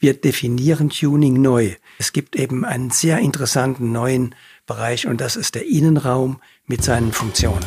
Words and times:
wir 0.00 0.14
definieren 0.14 0.88
Tuning 0.88 1.42
neu. 1.42 1.74
Es 1.98 2.12
gibt 2.12 2.34
eben 2.34 2.64
einen 2.64 2.90
sehr 2.90 3.18
interessanten 3.18 3.92
neuen 3.92 4.34
Bereich 4.66 5.06
und 5.06 5.20
das 5.20 5.36
ist 5.36 5.54
der 5.54 5.68
Innenraum 5.68 6.40
mit 6.66 6.82
seinen 6.82 7.12
Funktionen. 7.12 7.64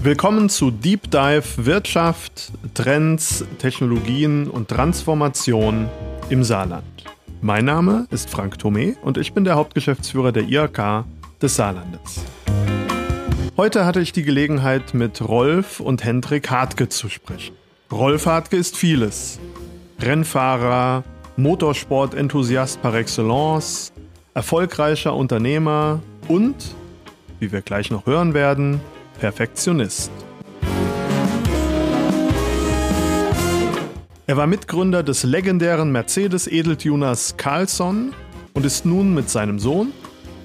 Willkommen 0.00 0.48
zu 0.48 0.70
Deep 0.70 1.10
Dive 1.10 1.66
Wirtschaft, 1.66 2.52
Trends, 2.74 3.44
Technologien 3.58 4.48
und 4.48 4.68
Transformation 4.68 5.88
im 6.28 6.44
Saarland. 6.44 6.84
Mein 7.40 7.64
Name 7.64 8.06
ist 8.10 8.30
Frank 8.30 8.58
Thome 8.58 8.96
und 9.02 9.18
ich 9.18 9.32
bin 9.32 9.44
der 9.44 9.56
Hauptgeschäftsführer 9.56 10.30
der 10.30 10.44
IHK 10.44 11.04
des 11.42 11.56
Saarlandes. 11.56 12.24
Heute 13.56 13.84
hatte 13.84 14.00
ich 14.00 14.10
die 14.10 14.24
Gelegenheit, 14.24 14.94
mit 14.94 15.22
Rolf 15.22 15.78
und 15.78 16.02
Hendrik 16.02 16.50
Hartke 16.50 16.88
zu 16.88 17.08
sprechen. 17.08 17.54
Rolf 17.92 18.26
Hartke 18.26 18.56
ist 18.56 18.76
vieles. 18.76 19.38
Rennfahrer, 20.00 21.04
Motorsport-Enthusiast 21.36 22.82
par 22.82 22.94
excellence, 22.96 23.92
erfolgreicher 24.34 25.14
Unternehmer 25.14 26.00
und, 26.26 26.56
wie 27.38 27.52
wir 27.52 27.60
gleich 27.60 27.92
noch 27.92 28.06
hören 28.06 28.34
werden, 28.34 28.80
Perfektionist. 29.20 30.10
Er 34.26 34.36
war 34.36 34.48
Mitgründer 34.48 35.04
des 35.04 35.22
legendären 35.22 35.92
Mercedes-Edeltuners 35.92 37.36
Carlsson 37.36 38.14
und 38.52 38.66
ist 38.66 38.84
nun 38.84 39.14
mit 39.14 39.30
seinem 39.30 39.60
Sohn, 39.60 39.92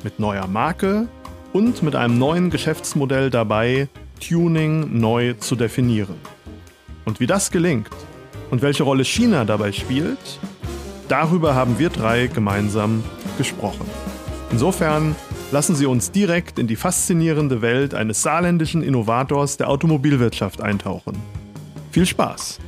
mit 0.04 0.20
neuer 0.20 0.46
Marke 0.46 1.08
und 1.54 1.84
mit 1.84 1.96
einem 1.96 2.18
neuen 2.18 2.50
Geschäftsmodell 2.50 3.30
dabei, 3.30 3.88
Tuning 4.20 5.00
neu 5.00 5.34
zu 5.34 5.56
definieren. 5.56 6.16
Und 7.06 7.20
wie 7.20 7.28
das 7.28 7.52
gelingt 7.52 7.90
und 8.52 8.62
welche 8.62 8.84
Rolle 8.84 9.06
China 9.06 9.46
dabei 9.46 9.72
spielt, 9.72 10.40
darüber 11.08 11.56
haben 11.56 11.80
wir 11.80 11.90
drei 11.90 12.28
gemeinsam 12.28 13.04
gesprochen. 13.38 13.86
Insofern 14.52 15.16
lassen 15.52 15.76
Sie 15.76 15.86
uns 15.86 16.12
direkt 16.12 16.60
in 16.60 16.68
die 16.68 16.76
faszinierende 16.76 17.62
Welt 17.62 17.94
eines 17.94 18.22
saarländischen 18.22 18.82
Innovators 18.82 19.58
der 19.58 19.70
Automobilwirtschaft 19.70 20.62
eintauchen. 20.62 21.18
Viel 21.92 22.06
Spaß! 22.06 22.60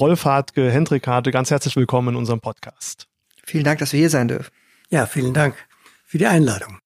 Rolf 0.00 0.24
Hartke, 0.24 0.70
Hendrik 0.70 1.06
Harte, 1.06 1.30
ganz 1.30 1.50
herzlich 1.50 1.76
willkommen 1.76 2.08
in 2.08 2.16
unserem 2.16 2.40
Podcast. 2.40 3.06
Vielen 3.44 3.64
Dank, 3.64 3.80
dass 3.80 3.92
wir 3.92 4.00
hier 4.00 4.08
sein 4.08 4.28
dürfen. 4.28 4.50
Ja, 4.88 5.04
vielen 5.04 5.34
Dank 5.34 5.54
für 6.06 6.16
die 6.16 6.26
Einladung. 6.26 6.78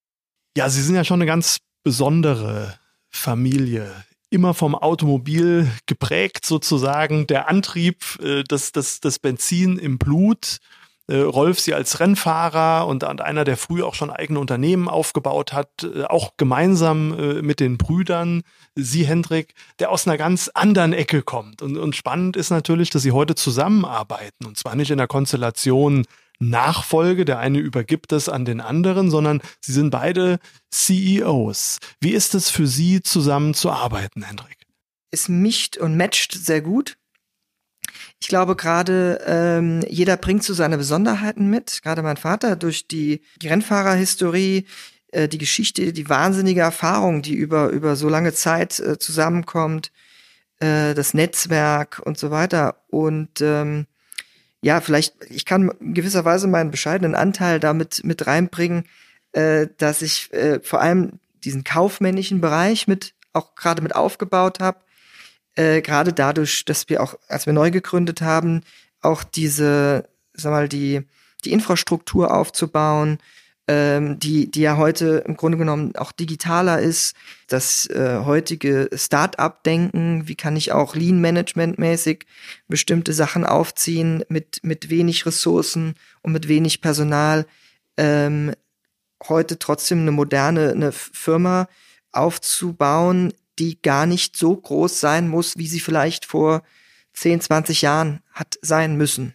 Ja, 0.57 0.69
Sie 0.69 0.83
sind 0.83 0.97
ja 0.97 1.05
schon 1.05 1.19
eine 1.19 1.27
ganz 1.27 1.59
besondere 1.85 2.77
Familie. 3.11 3.89
Immer 4.31 4.53
vom 4.53 4.75
Automobil 4.75 5.71
geprägt 5.87 6.45
sozusagen, 6.45 7.29
der 7.29 7.49
Antrieb, 7.49 8.03
äh, 8.21 8.43
das, 8.49 8.73
das, 8.73 8.99
das 8.99 9.21
Benzin 9.21 9.79
im 9.79 9.97
Blut 9.97 10.59
äh, 11.07 11.17
Rolf 11.17 11.61
sie 11.61 11.75
als 11.75 12.01
Rennfahrer 12.01 12.87
und, 12.87 13.05
und 13.05 13.21
einer, 13.21 13.45
der 13.45 13.57
früh 13.57 13.83
auch 13.83 13.95
schon 13.95 14.11
eigene 14.11 14.41
Unternehmen 14.41 14.89
aufgebaut 14.89 15.53
hat, 15.53 15.69
äh, 15.83 16.05
auch 16.05 16.37
gemeinsam 16.37 17.19
äh, 17.19 17.43
mit 17.43 17.61
den 17.61 17.77
Brüdern, 17.79 18.43
sie 18.75 19.07
Hendrik, 19.07 19.55
der 19.79 19.91
aus 19.91 20.07
einer 20.07 20.17
ganz 20.17 20.49
anderen 20.55 20.93
Ecke 20.93 21.23
kommt. 21.23 21.63
Und, 21.63 21.77
und 21.77 21.95
spannend 21.95 22.37
ist 22.37 22.51
natürlich, 22.51 22.91
dass 22.91 23.03
sie 23.03 23.13
heute 23.13 23.35
zusammenarbeiten 23.35 24.47
und 24.47 24.57
zwar 24.57 24.77
nicht 24.77 24.91
in 24.91 24.99
der 24.99 25.07
Konstellation 25.07 26.05
Nachfolge, 26.41 27.25
der 27.25 27.39
eine 27.39 27.59
übergibt 27.59 28.13
es 28.13 28.29
an 28.29 28.45
den 28.45 28.61
anderen, 28.61 29.11
sondern 29.11 29.41
sie 29.61 29.73
sind 29.73 29.91
beide 29.91 30.39
CEOs. 30.71 31.79
Wie 32.01 32.11
ist 32.11 32.35
es 32.35 32.51
für 32.51 32.67
Sie 32.67 33.03
zusammen 33.03 33.55
zu 33.55 33.71
arbeiten, 33.71 34.23
Hendrik? 34.23 34.57
Es 35.11 35.29
mischt 35.29 35.77
und 35.77 35.97
matcht 35.97 36.33
sehr 36.33 36.61
gut. 36.61 36.97
Ich 38.21 38.29
glaube 38.29 38.57
gerade, 38.57 39.21
ähm, 39.27 39.81
jeder 39.89 40.17
bringt 40.17 40.45
so 40.45 40.55
seine 40.55 40.79
Besonderheiten 40.79 41.51
mit. 41.51 41.81
Gerade 41.83 42.03
mein 42.03 42.17
Vater 42.17 42.57
durch 42.57 42.89
die, 42.89 43.23
Rennfahrerhistorie, 43.49 44.67
äh, 45.13 45.29
die 45.29 45.39
Geschichte, 45.39 45.93
die 45.93 46.09
wahnsinnige 46.09 46.61
Erfahrung, 46.61 47.23
die 47.23 47.35
über, 47.35 47.69
über 47.69 47.97
so 47.97 48.09
lange 48.09 48.33
Zeit 48.33 48.81
äh, 48.81 48.99
zusammenkommt, 48.99 49.93
äh, 50.61 50.95
das 50.95 51.15
Netzwerk 51.15 52.01
und 52.05 52.19
so 52.19 52.31
weiter. 52.31 52.83
Und 52.89 53.41
ähm, 53.41 53.87
ja, 54.63 54.81
vielleicht, 54.81 55.15
ich 55.29 55.45
kann 55.45 55.71
in 55.81 55.95
gewisser 55.95 56.25
Weise 56.25 56.47
meinen 56.47 56.71
bescheidenen 56.71 57.15
Anteil 57.15 57.61
damit 57.61 58.03
mit 58.05 58.27
reinbringen, 58.27 58.85
äh, 59.33 59.67
dass 59.77 60.01
ich 60.01 60.33
äh, 60.33 60.61
vor 60.63 60.81
allem 60.81 61.21
diesen 61.45 61.65
kaufmännischen 61.65 62.41
Bereich 62.41 62.89
mit 62.89 63.13
auch 63.35 63.55
gerade 63.55 63.83
mit 63.83 63.95
aufgebaut 63.95 64.61
habe 64.61 64.84
äh, 65.57 65.83
gerade 65.83 66.13
dadurch, 66.13 66.65
dass 66.65 66.89
wir 66.89 67.03
auch, 67.03 67.15
als 67.29 67.47
wir 67.47 67.53
neu 67.53 67.71
gegründet 67.71 68.23
haben, 68.23 68.63
auch 69.01 69.23
diese, 69.23 70.09
sag 70.33 70.51
mal, 70.51 70.69
die, 70.69 71.03
die 71.45 71.53
Infrastruktur 71.53 72.35
aufzubauen, 72.35 73.19
ähm, 73.67 74.19
die, 74.19 74.51
die 74.51 74.61
ja 74.61 74.77
heute 74.77 75.25
im 75.27 75.37
Grunde 75.37 75.57
genommen 75.57 75.97
auch 75.97 76.13
digitaler 76.13 76.81
ist, 76.81 77.15
das 77.49 77.87
äh, 77.87 78.21
heutige 78.25 78.91
Start-up-Denken, 78.93 80.29
wie 80.29 80.35
kann 80.35 80.57
ich 80.57 80.73
auch 80.73 80.95
Lean-Management-mäßig 80.95 82.27
bestimmte 82.69 83.13
Sachen 83.13 83.45
aufziehen 83.45 84.25
mit, 84.29 84.61
mit 84.63 84.91
wenig 84.91 85.25
Ressourcen 85.25 85.95
und 86.23 86.33
mit 86.33 86.49
wenig 86.49 86.83
Personal, 86.83 87.47
ähm, 87.97 88.53
heute 89.29 89.59
trotzdem 89.59 90.01
eine 90.01 90.11
moderne 90.11 90.73
eine 90.73 90.93
Firma 90.93 91.69
aufzubauen, 92.13 93.33
die 93.59 93.81
gar 93.81 94.07
nicht 94.07 94.37
so 94.37 94.57
groß 94.57 95.01
sein 95.01 95.29
muss, 95.29 95.57
wie 95.57 95.67
sie 95.67 95.81
vielleicht 95.81 96.25
vor 96.25 96.63
10, 97.15 97.41
20 97.41 97.83
Jahren 97.83 98.21
hat 98.33 98.59
sein 98.61 98.97
müssen. 98.97 99.35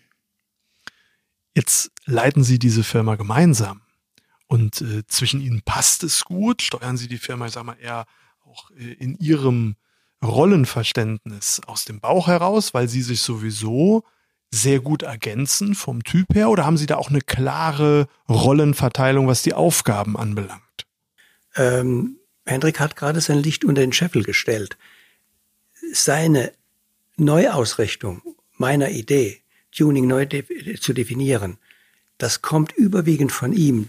Jetzt 1.55 1.91
leiten 2.05 2.43
Sie 2.43 2.59
diese 2.59 2.83
Firma 2.83 3.15
gemeinsam 3.15 3.81
und 4.47 4.81
äh, 4.81 5.05
zwischen 5.07 5.41
Ihnen 5.41 5.61
passt 5.63 6.03
es 6.03 6.25
gut. 6.25 6.61
Steuern 6.61 6.97
Sie 6.97 7.07
die 7.07 7.17
Firma, 7.17 7.47
ich 7.47 7.53
sag 7.53 7.63
mal, 7.63 7.77
eher 7.79 8.05
auch 8.45 8.71
äh, 8.71 8.93
in 8.93 9.17
Ihrem 9.17 9.75
Rollenverständnis 10.23 11.61
aus 11.65 11.85
dem 11.85 12.01
Bauch 12.01 12.27
heraus, 12.27 12.73
weil 12.73 12.87
Sie 12.87 13.01
sich 13.01 13.21
sowieso 13.21 14.03
sehr 14.51 14.79
gut 14.79 15.03
ergänzen 15.03 15.75
vom 15.75 16.03
Typ 16.03 16.33
her 16.33 16.49
oder 16.49 16.65
haben 16.65 16.77
Sie 16.77 16.87
da 16.87 16.97
auch 16.97 17.09
eine 17.09 17.21
klare 17.21 18.07
Rollenverteilung, 18.27 19.27
was 19.27 19.43
die 19.43 19.53
Aufgaben 19.53 20.17
anbelangt? 20.17 20.87
Ähm, 21.55 22.18
Hendrik 22.49 22.79
hat 22.79 22.95
gerade 22.95 23.21
sein 23.21 23.39
Licht 23.39 23.65
unter 23.65 23.81
den 23.81 23.93
Scheffel 23.93 24.23
gestellt. 24.23 24.77
Seine 25.93 26.51
Neuausrichtung 27.17 28.21
meiner 28.57 28.89
Idee, 28.89 29.41
Tuning 29.71 30.07
neu 30.07 30.25
de 30.25 30.79
zu 30.79 30.93
definieren, 30.93 31.57
das 32.17 32.41
kommt 32.41 32.73
überwiegend 32.73 33.31
von 33.31 33.53
ihm 33.53 33.87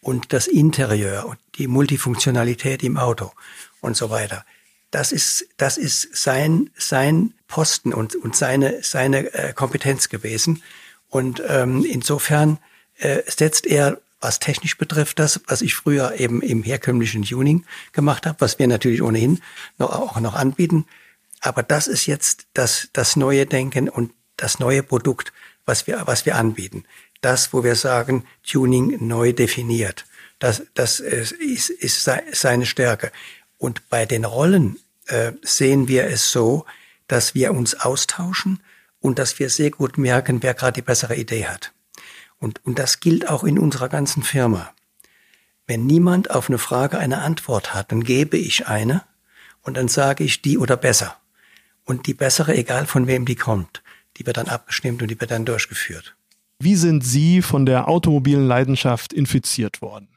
und 0.00 0.32
das 0.32 0.46
Interieur 0.46 1.26
und 1.26 1.38
die 1.56 1.66
Multifunktionalität 1.66 2.82
im 2.82 2.96
Auto 2.96 3.32
und 3.80 3.96
so 3.96 4.10
weiter. 4.10 4.44
Das 4.90 5.10
ist, 5.10 5.48
das 5.56 5.76
ist 5.76 6.16
sein, 6.16 6.70
sein 6.76 7.34
Posten 7.48 7.92
und, 7.92 8.14
und 8.14 8.36
seine, 8.36 8.82
seine 8.82 9.32
äh, 9.34 9.52
Kompetenz 9.52 10.08
gewesen. 10.08 10.62
Und 11.08 11.42
ähm, 11.48 11.84
insofern 11.84 12.58
äh, 12.98 13.22
setzt 13.26 13.66
er 13.66 14.00
was 14.24 14.40
technisch 14.40 14.78
betrifft, 14.78 15.18
das, 15.18 15.40
was 15.46 15.60
ich 15.60 15.74
früher 15.74 16.18
eben 16.18 16.40
im 16.40 16.62
herkömmlichen 16.62 17.22
Tuning 17.22 17.66
gemacht 17.92 18.24
habe, 18.24 18.40
was 18.40 18.58
wir 18.58 18.66
natürlich 18.66 19.02
ohnehin 19.02 19.40
noch, 19.78 19.90
auch 19.90 20.18
noch 20.18 20.34
anbieten. 20.34 20.86
Aber 21.40 21.62
das 21.62 21.86
ist 21.86 22.06
jetzt 22.06 22.46
das, 22.54 22.88
das 22.94 23.16
neue 23.16 23.44
Denken 23.44 23.90
und 23.90 24.12
das 24.38 24.58
neue 24.58 24.82
Produkt, 24.82 25.32
was 25.66 25.86
wir, 25.86 26.06
was 26.06 26.24
wir 26.24 26.36
anbieten. 26.36 26.84
Das, 27.20 27.52
wo 27.52 27.64
wir 27.64 27.76
sagen, 27.76 28.24
Tuning 28.42 29.06
neu 29.06 29.34
definiert. 29.34 30.06
Das, 30.38 30.62
das 30.72 31.00
ist, 31.00 31.32
ist 31.68 32.10
seine 32.32 32.64
Stärke. 32.64 33.12
Und 33.58 33.90
bei 33.90 34.06
den 34.06 34.24
Rollen 34.24 34.78
äh, 35.06 35.32
sehen 35.42 35.86
wir 35.86 36.04
es 36.06 36.32
so, 36.32 36.64
dass 37.08 37.34
wir 37.34 37.52
uns 37.52 37.74
austauschen 37.74 38.60
und 39.00 39.18
dass 39.18 39.38
wir 39.38 39.50
sehr 39.50 39.70
gut 39.70 39.98
merken, 39.98 40.42
wer 40.42 40.54
gerade 40.54 40.80
die 40.80 40.82
bessere 40.82 41.14
Idee 41.14 41.44
hat. 41.46 41.73
Und, 42.38 42.64
und 42.64 42.78
das 42.78 43.00
gilt 43.00 43.28
auch 43.28 43.44
in 43.44 43.58
unserer 43.58 43.88
ganzen 43.88 44.22
Firma. 44.22 44.72
Wenn 45.66 45.86
niemand 45.86 46.30
auf 46.30 46.48
eine 46.48 46.58
Frage 46.58 46.98
eine 46.98 47.22
Antwort 47.22 47.72
hat, 47.72 47.90
dann 47.90 48.04
gebe 48.04 48.36
ich 48.36 48.66
eine 48.66 49.02
und 49.62 49.76
dann 49.76 49.88
sage 49.88 50.24
ich 50.24 50.42
die 50.42 50.58
oder 50.58 50.76
besser. 50.76 51.16
Und 51.84 52.06
die 52.06 52.14
bessere, 52.14 52.54
egal 52.54 52.86
von 52.86 53.06
wem 53.06 53.24
die 53.24 53.36
kommt, 53.36 53.82
die 54.16 54.26
wird 54.26 54.36
dann 54.36 54.48
abgestimmt 54.48 55.02
und 55.02 55.08
die 55.08 55.20
wird 55.20 55.30
dann 55.30 55.44
durchgeführt. 55.44 56.14
Wie 56.58 56.76
sind 56.76 57.04
Sie 57.04 57.42
von 57.42 57.66
der 57.66 57.88
automobilen 57.88 58.46
Leidenschaft 58.46 59.12
infiziert 59.12 59.82
worden? 59.82 60.08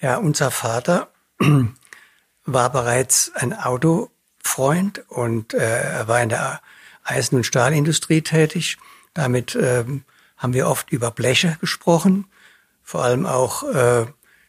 Ja, 0.00 0.16
unser 0.16 0.50
Vater 0.50 1.08
war 2.44 2.72
bereits 2.72 3.32
ein 3.34 3.52
Autofreund 3.52 5.04
und 5.08 5.54
äh, 5.54 5.58
er 5.58 6.08
war 6.08 6.22
in 6.22 6.28
der 6.30 6.60
Eisen- 7.04 7.36
und 7.36 7.44
Stahlindustrie 7.44 8.22
tätig. 8.22 8.78
Damit 9.14 9.54
ähm, 9.54 10.04
haben 10.42 10.54
wir 10.54 10.66
oft 10.66 10.90
über 10.90 11.12
Bleche 11.12 11.56
gesprochen, 11.60 12.26
vor 12.82 13.04
allem 13.04 13.26
auch 13.26 13.62
äh, 13.62 14.06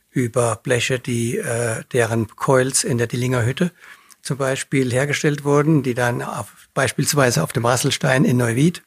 über 0.10 0.56
Bleche, 0.56 0.98
die 1.00 1.38
äh, 1.38 1.84
deren 1.94 2.28
Coils 2.36 2.84
in 2.84 2.98
der 2.98 3.08
Dillinger 3.08 3.46
Hütte 3.46 3.72
zum 4.24 4.38
Beispiel 4.38 4.92
hergestellt 4.92 5.44
wurden, 5.44 5.84
die 5.84 5.94
dann 5.94 6.24
auf, 6.24 6.48
beispielsweise 6.74 7.44
auf 7.44 7.54
dem 7.54 7.66
Rasselstein 7.66 8.26
in 8.26 8.38
Neuwied, 8.38 8.82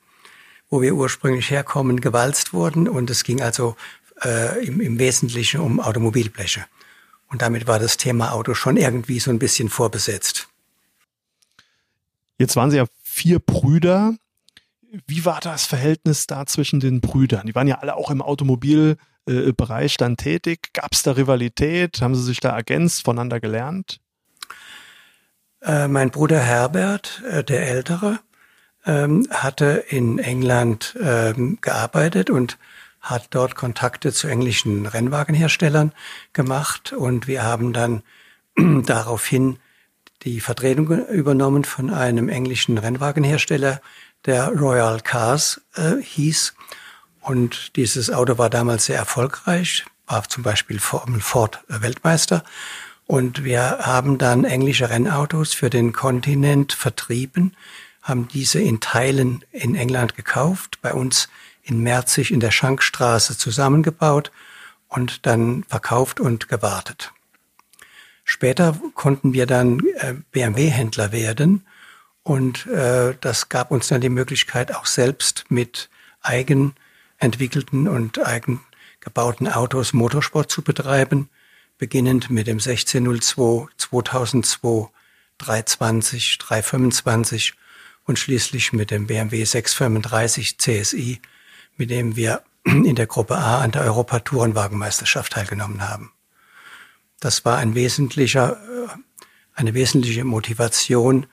wo 0.69 0.83
wir 0.83 0.95
ursprünglich 0.95 1.51
herkommen, 1.51 2.01
gewalzt 2.01 2.53
wurden. 2.53 2.89
Und 2.89 3.09
es 3.11 3.23
ging 3.23 3.41
also 3.41 3.77
äh, 4.25 4.67
im, 4.67 4.81
im 4.81 4.99
Wesentlichen 4.99 5.61
um 5.61 5.79
Automobilbleche. 5.79 6.65
Und 7.29 7.43
damit 7.43 7.67
war 7.67 7.79
das 7.79 7.99
Thema 7.99 8.33
Auto 8.33 8.55
schon 8.55 8.77
irgendwie 8.77 9.21
so 9.21 9.31
ein 9.31 9.39
bisschen 9.39 9.69
vorbesetzt. 9.69 10.49
Jetzt 12.39 12.57
waren 12.57 12.71
Sie 12.71 12.79
ja 12.79 12.87
vier 13.03 13.39
Brüder. 13.39 14.15
Wie 15.07 15.25
war 15.25 15.41
das 15.41 15.67
Verhältnis 15.67 16.27
da 16.27 16.47
zwischen 16.47 16.81
den 16.81 17.01
Brüdern? 17.01 17.47
Die 17.47 17.55
waren 17.55 17.69
ja 17.69 17.79
alle 17.79 17.97
auch 17.97 18.11
im 18.11 18.23
Automobilbereich 18.23 19.97
dann 19.97 20.17
tätig. 20.17 20.73
Gab 20.73 20.93
es 20.93 21.03
da 21.03 21.13
Rivalität? 21.13 22.01
Haben 22.01 22.15
Sie 22.15 22.23
sich 22.23 22.41
da 22.41 22.51
ergänzt, 22.51 23.05
voneinander 23.05 23.41
gelernt? 23.41 24.01
Äh, 25.63 25.89
mein 25.89 26.11
Bruder 26.11 26.41
Herbert, 26.41 27.23
äh, 27.29 27.43
der 27.43 27.69
Ältere, 27.69 28.21
ähm, 28.85 29.27
hatte 29.31 29.85
in 29.89 30.19
England 30.19 30.97
ähm, 31.01 31.59
gearbeitet 31.61 32.31
und 32.31 32.59
hat 33.01 33.29
dort 33.31 33.55
Kontakte 33.55 34.13
zu 34.13 34.29
englischen 34.29 34.87
Rennwagenherstellern 34.87 35.93
gemacht 36.33 36.93
und 36.93 37.27
wir 37.27 37.43
haben 37.43 37.73
dann 37.73 38.03
daraufhin 38.85 39.59
die 40.23 40.41
Vertretung 40.41 41.07
übernommen 41.07 41.65
von 41.65 41.93
einem 41.93 42.29
englischen 42.29 42.79
Rennwagenhersteller, 42.79 43.81
der 44.27 44.49
Royal 44.49 45.01
Cars 45.01 45.61
äh, 45.75 45.97
hieß. 46.03 46.55
Und 47.21 47.77
dieses 47.77 48.11
Auto 48.11 48.39
war 48.39 48.51
damals 48.51 48.87
sehr 48.87 48.99
erfolgreich, 48.99 49.85
war 50.07 50.29
zum 50.29 50.43
Beispiel 50.43 50.79
Formel 50.79 51.21
Ford 51.21 51.65
Weltmeister. 51.69 52.45
Und 53.07 53.45
wir 53.45 53.79
haben 53.81 54.19
dann 54.19 54.45
englische 54.45 54.91
Rennautos 54.91 55.55
für 55.55 55.71
den 55.71 55.93
Kontinent 55.93 56.73
vertrieben, 56.73 57.57
haben 58.03 58.29
diese 58.29 58.61
in 58.61 58.81
Teilen 58.81 59.45
in 59.53 59.75
England 59.75 60.17
gekauft, 60.17 60.79
bei 60.83 60.93
uns 60.93 61.29
in 61.63 61.81
Merzig 61.81 62.31
in 62.31 62.41
der 62.41 62.51
Schankstraße 62.53 63.37
zusammengebaut 63.37 64.31
und 64.89 65.27
dann 65.27 65.65
verkauft 65.69 66.21
und 66.21 66.49
gewartet. 66.49 67.13
Später 68.25 68.77
konnten 68.95 69.33
wir 69.33 69.47
dann 69.47 69.81
äh, 69.99 70.15
BMW-Händler 70.33 71.13
werden 71.13 71.65
und 72.27 72.67
äh, 72.67 73.15
das 73.21 73.51
gab 73.51 73.71
uns 73.71 73.87
dann 73.87 74.01
die 74.01 74.09
Möglichkeit, 74.09 74.75
auch 74.75 74.87
selbst 74.87 75.45
mit 75.49 75.89
eigen 76.23 76.75
entwickelten 77.19 77.87
und 77.87 78.19
eigen 78.19 78.65
gebauten 78.99 79.47
Autos 79.47 79.93
Motorsport 79.93 80.51
zu 80.51 80.63
betreiben, 80.63 81.29
beginnend 81.79 82.29
mit 82.29 82.49
dem 82.49 82.57
1602, 82.57 83.69
2002, 83.77 84.89
320, 85.39 86.39
325 86.39 87.55
und 88.07 88.19
schließlich 88.19 88.73
mit 88.73 88.91
dem 88.91 89.07
BMW 89.07 89.45
635 89.45 90.59
CSI, 90.59 91.21
mit 91.77 91.91
dem 91.91 92.17
wir 92.17 92.43
in 92.65 92.97
der 92.97 93.07
Gruppe 93.07 93.37
A 93.37 93.61
an 93.61 93.71
der 93.71 93.85
Europatourenwagenmeisterschaft 93.85 95.35
teilgenommen 95.35 95.89
haben. 95.89 96.11
Das 97.21 97.45
war 97.45 97.59
ein 97.59 97.77
wesentlicher, 97.77 98.57
äh, 98.57 98.89
eine 99.55 99.75
wesentliche 99.75 100.25
Motivation 100.25 101.27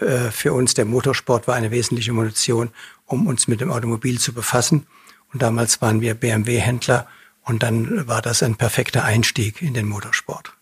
äh, 0.00 0.32
für 0.32 0.52
uns. 0.52 0.74
Der 0.74 0.86
Motorsport 0.86 1.46
war 1.46 1.54
eine 1.54 1.70
wesentliche 1.70 2.12
Motivation, 2.12 2.70
um 3.06 3.28
uns 3.28 3.46
mit 3.46 3.60
dem 3.60 3.70
Automobil 3.70 4.18
zu 4.18 4.32
befassen. 4.32 4.86
Und 5.32 5.42
damals 5.42 5.80
waren 5.82 6.00
wir 6.00 6.14
BMW-Händler 6.14 7.06
und 7.44 7.62
dann 7.62 8.08
war 8.08 8.20
das 8.20 8.42
ein 8.42 8.56
perfekter 8.56 9.04
Einstieg 9.04 9.62
in 9.62 9.74
den 9.74 9.86
Motorsport. 9.86 10.52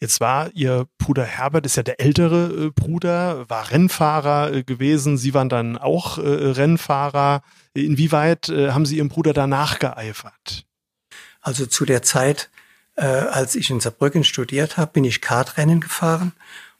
Jetzt 0.00 0.20
war 0.20 0.50
Ihr 0.52 0.88
Bruder 0.98 1.24
Herbert, 1.24 1.64
ist 1.64 1.76
ja 1.76 1.84
der 1.84 2.00
ältere 2.00 2.66
äh, 2.66 2.70
Bruder, 2.70 3.48
war 3.48 3.70
Rennfahrer 3.70 4.52
äh, 4.52 4.62
gewesen. 4.64 5.16
Sie 5.16 5.32
waren 5.32 5.48
dann 5.48 5.78
auch 5.78 6.18
Rennfahrer. 6.18 7.42
Inwieweit 7.72 8.48
haben 8.48 8.86
Sie 8.86 8.98
Ihrem 8.98 9.08
Bruder 9.08 9.32
danach 9.32 9.78
geeifert? 9.78 10.64
Also 11.40 11.66
zu 11.66 11.84
der 11.84 12.02
Zeit, 12.02 12.50
als 12.94 13.56
ich 13.56 13.68
in 13.70 13.80
Saarbrücken 13.80 14.22
studiert 14.22 14.76
habe, 14.76 14.92
bin 14.92 15.02
ich 15.02 15.20
Kartrennen 15.20 15.80
gefahren 15.80 16.32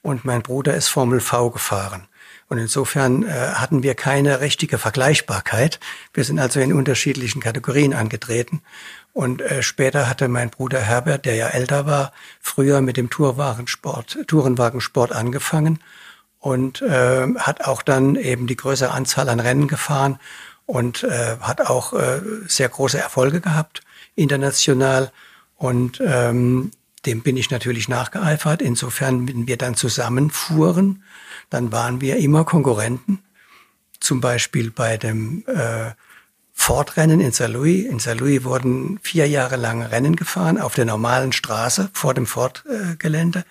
und 0.04 0.24
mein 0.24 0.42
Bruder 0.42 0.74
ist 0.74 0.88
Formel 0.88 1.20
V 1.20 1.50
gefahren. 1.50 2.06
Und 2.48 2.58
insofern 2.58 3.22
äh, 3.22 3.30
hatten 3.30 3.82
wir 3.82 3.94
keine 3.94 4.40
richtige 4.40 4.76
Vergleichbarkeit. 4.76 5.80
Wir 6.12 6.24
sind 6.24 6.38
also 6.38 6.60
in 6.60 6.74
unterschiedlichen 6.74 7.40
Kategorien 7.40 7.94
angetreten. 7.94 8.60
Und 9.14 9.40
äh, 9.40 9.62
später 9.62 10.08
hatte 10.08 10.28
mein 10.28 10.50
Bruder 10.50 10.78
Herbert, 10.78 11.24
der 11.24 11.36
ja 11.36 11.48
älter 11.48 11.86
war, 11.86 12.12
früher 12.40 12.82
mit 12.82 12.98
dem 12.98 13.08
Tourwagensport, 13.08 14.18
Tourenwagensport 14.26 15.10
angefangen 15.12 15.80
und 16.38 16.82
äh, 16.82 17.26
hat 17.38 17.64
auch 17.64 17.80
dann 17.80 18.16
eben 18.16 18.46
die 18.46 18.56
größere 18.56 18.90
Anzahl 18.90 19.30
an 19.30 19.40
Rennen 19.40 19.68
gefahren 19.68 20.18
und 20.66 21.02
äh, 21.02 21.38
hat 21.40 21.62
auch 21.62 21.94
äh, 21.94 22.20
sehr 22.46 22.68
große 22.68 22.98
Erfolge 22.98 23.40
gehabt 23.40 23.80
international. 24.16 25.10
Und 25.56 26.02
ähm, 26.04 26.70
dem 27.06 27.22
bin 27.22 27.36
ich 27.36 27.50
natürlich 27.50 27.88
nachgeeifert. 27.88 28.62
Insofern, 28.62 29.28
wenn 29.28 29.46
wir 29.46 29.56
dann 29.56 29.74
zusammenfuhren, 29.74 31.02
dann 31.50 31.72
waren 31.72 32.00
wir 32.00 32.16
immer 32.16 32.44
Konkurrenten. 32.44 33.20
Zum 34.00 34.20
Beispiel 34.20 34.70
bei 34.70 34.96
dem 34.96 35.44
äh, 35.46 35.92
Ford-Rennen 36.52 37.20
in 37.20 37.32
St. 37.32 37.48
Louis. 37.48 37.86
In 37.86 38.00
St. 38.00 38.14
Louis 38.14 38.44
wurden 38.44 38.98
vier 39.02 39.28
Jahre 39.28 39.56
lang 39.56 39.82
Rennen 39.82 40.16
gefahren 40.16 40.58
auf 40.58 40.74
der 40.74 40.84
normalen 40.84 41.32
Straße 41.32 41.90
vor 41.92 42.14
dem 42.14 42.26
Ford-Gelände. 42.26 43.44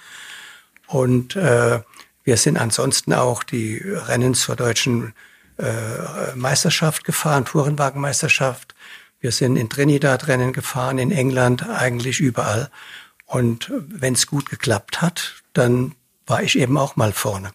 Und 0.87 1.35
äh, 1.35 1.81
wir 2.23 2.37
sind 2.37 2.57
ansonsten 2.57 3.13
auch 3.13 3.43
die 3.43 3.77
Rennen 3.77 4.33
zur 4.33 4.55
deutschen 4.55 5.13
äh, 5.57 6.35
Meisterschaft 6.35 7.03
gefahren, 7.03 7.45
Tourenwagenmeisterschaft. 7.45 8.73
Wir 9.19 9.31
sind 9.31 9.55
in 9.55 9.69
Trinidad 9.69 10.27
Rennen 10.27 10.53
gefahren, 10.53 10.97
in 10.97 11.11
England, 11.11 11.67
eigentlich 11.67 12.19
überall. 12.19 12.69
Und 13.25 13.71
wenn 13.73 14.13
es 14.13 14.27
gut 14.27 14.49
geklappt 14.49 15.01
hat, 15.01 15.43
dann 15.53 15.95
war 16.25 16.43
ich 16.43 16.57
eben 16.57 16.77
auch 16.77 16.95
mal 16.95 17.11
vorne. 17.13 17.51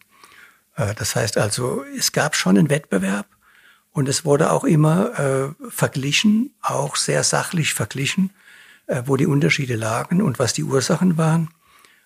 Äh, 0.77 0.95
das 0.95 1.15
heißt 1.17 1.37
also, 1.37 1.85
es 1.97 2.13
gab 2.13 2.37
schon 2.37 2.57
einen 2.57 2.71
Wettbewerb 2.71 3.27
und 3.93 4.09
es 4.09 4.25
wurde 4.25 4.53
auch 4.53 4.65
immer 4.65 5.19
äh, 5.19 5.71
verglichen, 5.71 6.55
auch 6.63 6.97
sehr 6.97 7.25
sachlich 7.25 7.75
verglichen, 7.75 8.31
äh, 8.87 9.03
wo 9.07 9.17
die 9.17 9.27
Unterschiede 9.27 9.77
lagen 9.77 10.23
und 10.23 10.39
was 10.39 10.53
die 10.53 10.65
Ursachen 10.65 11.19
waren. 11.19 11.51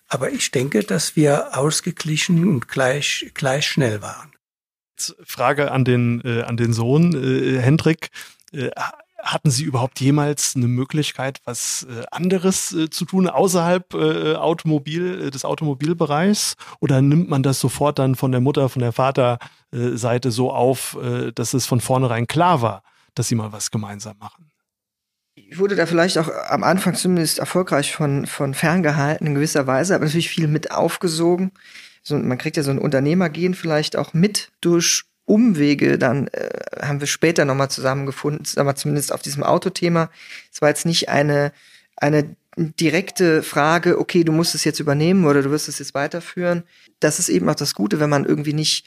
Aber 0.07 0.31
ich 0.31 0.51
denke, 0.51 0.83
dass 0.83 1.15
wir 1.15 1.57
ausgeglichen 1.57 2.47
und 2.47 2.67
gleich, 2.67 3.31
gleich 3.33 3.67
schnell 3.67 4.01
waren. 4.01 4.31
Frage 5.25 5.71
an 5.71 5.85
den, 5.85 6.21
äh, 6.23 6.43
an 6.43 6.57
den 6.57 6.73
Sohn, 6.73 7.13
Hendrik. 7.59 8.11
Hatten 9.23 9.49
Sie 9.49 9.63
überhaupt 9.63 10.01
jemals 10.01 10.53
eine 10.57 10.67
Möglichkeit, 10.67 11.39
was 11.45 11.87
äh, 11.89 12.03
anderes 12.11 12.73
äh, 12.73 12.89
zu 12.89 13.05
tun 13.05 13.29
außerhalb 13.29 13.93
äh, 13.93 14.35
Automobil, 14.35 15.31
des 15.31 15.45
Automobilbereichs? 15.45 16.55
Oder 16.81 17.01
nimmt 17.01 17.29
man 17.29 17.41
das 17.41 17.61
sofort 17.61 17.99
dann 17.99 18.15
von 18.15 18.33
der 18.33 18.41
Mutter, 18.41 18.67
von 18.67 18.81
der 18.81 18.91
Vaterseite 18.91 20.29
so 20.29 20.51
auf, 20.51 20.97
dass 21.35 21.53
es 21.53 21.65
von 21.65 21.79
vornherein 21.79 22.27
klar 22.27 22.61
war, 22.61 22.83
dass 23.15 23.29
sie 23.29 23.35
mal 23.35 23.53
was 23.53 23.71
gemeinsam 23.71 24.17
machen? 24.19 24.51
Ich 25.35 25.57
wurde 25.57 25.75
da 25.75 25.85
vielleicht 25.85 26.17
auch 26.17 26.29
am 26.49 26.63
Anfang 26.63 26.93
zumindest 26.93 27.39
erfolgreich 27.39 27.95
von, 27.95 28.27
von 28.27 28.53
ferngehalten 28.53 29.25
in 29.25 29.35
gewisser 29.35 29.65
Weise, 29.65 29.95
aber 29.95 30.05
natürlich 30.05 30.29
viel 30.29 30.47
mit 30.47 30.71
aufgesogen. 30.71 31.51
So, 32.03 32.17
man 32.17 32.37
kriegt 32.37 32.57
ja 32.57 32.63
so 32.63 32.71
ein 32.71 32.77
Unternehmergehen 32.77 33.53
vielleicht 33.53 33.95
auch 33.95 34.13
mit 34.13 34.51
durch 34.61 35.05
Umwege 35.25 35.97
dann 35.97 36.27
äh, 36.27 36.49
haben 36.81 36.99
wir 36.99 37.07
später 37.07 37.45
nochmal 37.45 37.69
zusammengefunden, 37.69 38.45
aber 38.57 38.75
zumindest 38.75 39.13
auf 39.13 39.21
diesem 39.21 39.43
Autothema. 39.43 40.09
Es 40.51 40.61
war 40.61 40.69
jetzt 40.69 40.85
nicht 40.85 41.09
eine, 41.09 41.53
eine 41.95 42.35
direkte 42.55 43.41
Frage, 43.41 43.99
okay, 43.99 44.23
du 44.23 44.31
musst 44.31 44.53
es 44.53 44.63
jetzt 44.63 44.79
übernehmen 44.79 45.25
oder 45.25 45.41
du 45.41 45.51
wirst 45.51 45.69
es 45.69 45.79
jetzt 45.79 45.93
weiterführen. 45.93 46.63
Das 46.99 47.19
ist 47.19 47.29
eben 47.29 47.49
auch 47.49 47.55
das 47.55 47.73
Gute, 47.73 47.99
wenn 47.99 48.09
man 48.09 48.25
irgendwie 48.25 48.53
nicht 48.53 48.85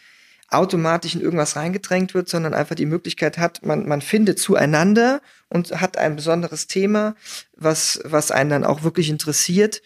automatisch 0.48 1.14
in 1.14 1.20
irgendwas 1.20 1.56
reingedrängt 1.56 2.14
wird, 2.14 2.28
sondern 2.28 2.54
einfach 2.54 2.76
die 2.76 2.86
Möglichkeit 2.86 3.38
hat, 3.38 3.64
man, 3.64 3.88
man 3.88 4.00
findet 4.00 4.38
zueinander 4.38 5.20
und 5.48 5.80
hat 5.80 5.96
ein 5.96 6.16
besonderes 6.16 6.68
Thema, 6.68 7.16
was, 7.56 8.00
was 8.04 8.30
einen 8.30 8.50
dann 8.50 8.64
auch 8.64 8.84
wirklich 8.84 9.10
interessiert, 9.10 9.82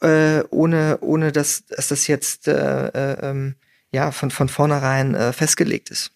äh, 0.00 0.42
ohne, 0.50 0.98
ohne 1.00 1.30
dass, 1.30 1.66
dass 1.66 1.88
das 1.88 2.08
jetzt 2.08 2.48
äh, 2.48 2.88
äh, 2.88 3.30
ähm, 3.30 3.54
ja 3.92 4.10
von, 4.10 4.30
von 4.30 4.48
vornherein 4.48 5.14
äh, 5.14 5.32
festgelegt 5.32 5.90
ist. 5.90 6.12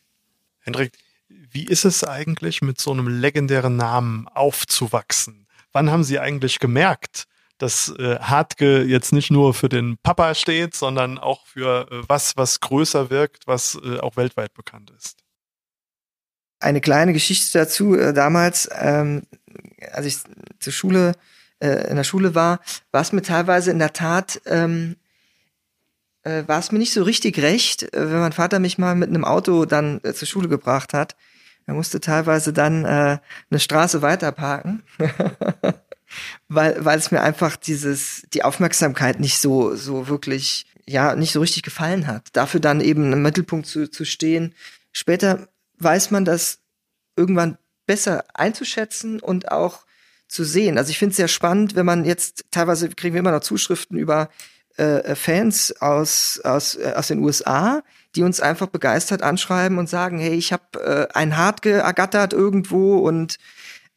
Hendrik, 0.61 0.93
wie 1.29 1.65
ist 1.65 1.85
es 1.85 2.05
eigentlich, 2.05 2.63
mit 2.63 2.81
so 2.81 2.93
einem 2.93 3.09
legendären 3.09 3.77
Namen 3.77 4.27
aufzuwachsen? 4.29 5.47
Wann 5.73 5.91
haben 5.91 6.05
Sie 6.05 6.19
eigentlich 6.19 6.59
gemerkt, 6.59 7.27
dass 7.59 7.89
äh, 7.99 8.19
Hartke 8.19 8.83
jetzt 8.83 9.13
nicht 9.13 9.31
nur 9.31 9.55
für 9.55 9.69
den 9.69 9.97
Papa 10.03 10.35
steht, 10.35 10.75
sondern 10.75 11.19
auch 11.19 11.47
für 11.47 11.91
äh, 11.91 12.03
was, 12.09 12.37
was 12.37 12.61
größer 12.61 13.11
wirkt, 13.11 13.47
was 13.47 13.79
äh, 13.83 13.99
auch 13.99 14.17
weltweit 14.17 14.55
bekannt 14.55 14.93
ist. 14.97 15.19
Eine 16.61 16.81
kleine 16.81 17.13
Geschichte 17.13 17.59
dazu. 17.59 17.95
Äh, 17.95 18.13
damals, 18.13 18.69
ähm, 18.73 19.23
als 19.93 20.07
ich 20.07 20.19
zur 20.59 20.73
Schule, 20.73 21.13
äh, 21.59 21.89
in 21.89 21.97
der 21.97 22.05
Schule 22.05 22.35
war, 22.35 22.61
war 22.91 23.01
es 23.01 23.13
mir 23.13 23.23
teilweise 23.23 23.71
in 23.71 23.79
der 23.79 23.93
Tat, 23.93 24.41
ähm, 24.47 24.97
äh, 26.27 26.49
war 26.49 26.59
es 26.59 26.73
mir 26.73 26.79
nicht 26.79 26.93
so 26.93 27.05
richtig 27.05 27.39
recht, 27.39 27.85
äh, 27.95 28.11
wenn 28.11 28.19
mein 28.19 28.33
Vater 28.33 28.59
mich 28.59 28.79
mal 28.79 28.95
mit 28.95 29.09
einem 29.09 29.25
Auto 29.25 29.65
dann 29.65 30.01
äh, 30.03 30.13
zur 30.13 30.27
Schule 30.27 30.49
gebracht 30.49 30.93
hat. 30.93 31.17
Er 31.67 31.75
musste 31.75 32.01
teilweise 32.01 32.53
dann 32.53 32.85
äh, 32.85 33.19
eine 33.51 33.61
Straße 33.61 34.03
weiter 34.03 34.33
parken. 34.33 34.83
weil, 36.49 36.85
weil 36.85 36.99
es 36.99 37.11
mir 37.11 37.23
einfach 37.23 37.57
dieses, 37.57 38.27
die 38.35 38.45
Aufmerksamkeit 38.45 39.21
nicht 39.21 39.39
so, 39.39 39.75
so 39.75 40.09
wirklich, 40.09 40.67
ja, 40.87 41.15
nicht 41.17 41.33
so 41.33 41.41
richtig 41.41 41.63
gefallen 41.63 42.07
hat. 42.07 42.29
Dafür 42.33 42.61
dann 42.61 42.81
eben 42.81 43.13
im 43.13 43.23
Mittelpunkt 43.23 43.67
zu, 43.67 43.89
zu 43.91 44.05
stehen. 44.05 44.55
Später 44.93 45.49
weiß 45.79 46.11
man 46.11 46.25
das 46.25 46.59
irgendwann 47.17 47.59
besser 47.87 48.25
einzuschätzen 48.35 49.21
und 49.21 49.51
auch 49.53 49.87
zu 50.29 50.45
sehen. 50.45 50.77
Also 50.77 50.91
ich 50.91 50.99
finde 50.99 51.11
es 51.11 51.17
sehr 51.17 51.29
spannend, 51.29 51.77
wenn 51.77 51.87
man 51.87 52.05
jetzt, 52.05 52.47
teilweise 52.51 52.89
kriegen 52.89 53.15
wir 53.15 53.21
immer 53.21 53.31
noch 53.31 53.41
Zuschriften 53.41 53.97
über 53.97 54.29
äh, 54.77 55.15
Fans 55.15 55.75
aus, 55.81 56.41
aus, 56.45 56.75
äh, 56.77 56.93
aus 56.97 57.09
den 57.09 57.21
USA, 57.21 57.83
die 58.15 58.23
uns 58.23 58.41
einfach 58.41 58.69
begeistert 58.69 59.23
anschreiben 59.23 59.79
und 59.79 59.89
sagen, 59.89 60.19
hey, 60.19 60.35
ich 60.35 60.53
habe 60.53 61.09
äh, 61.13 61.15
ein 61.15 61.37
Hart 61.37 61.65
ergattert 61.65 62.33
irgendwo 62.33 62.99
und 62.99 63.39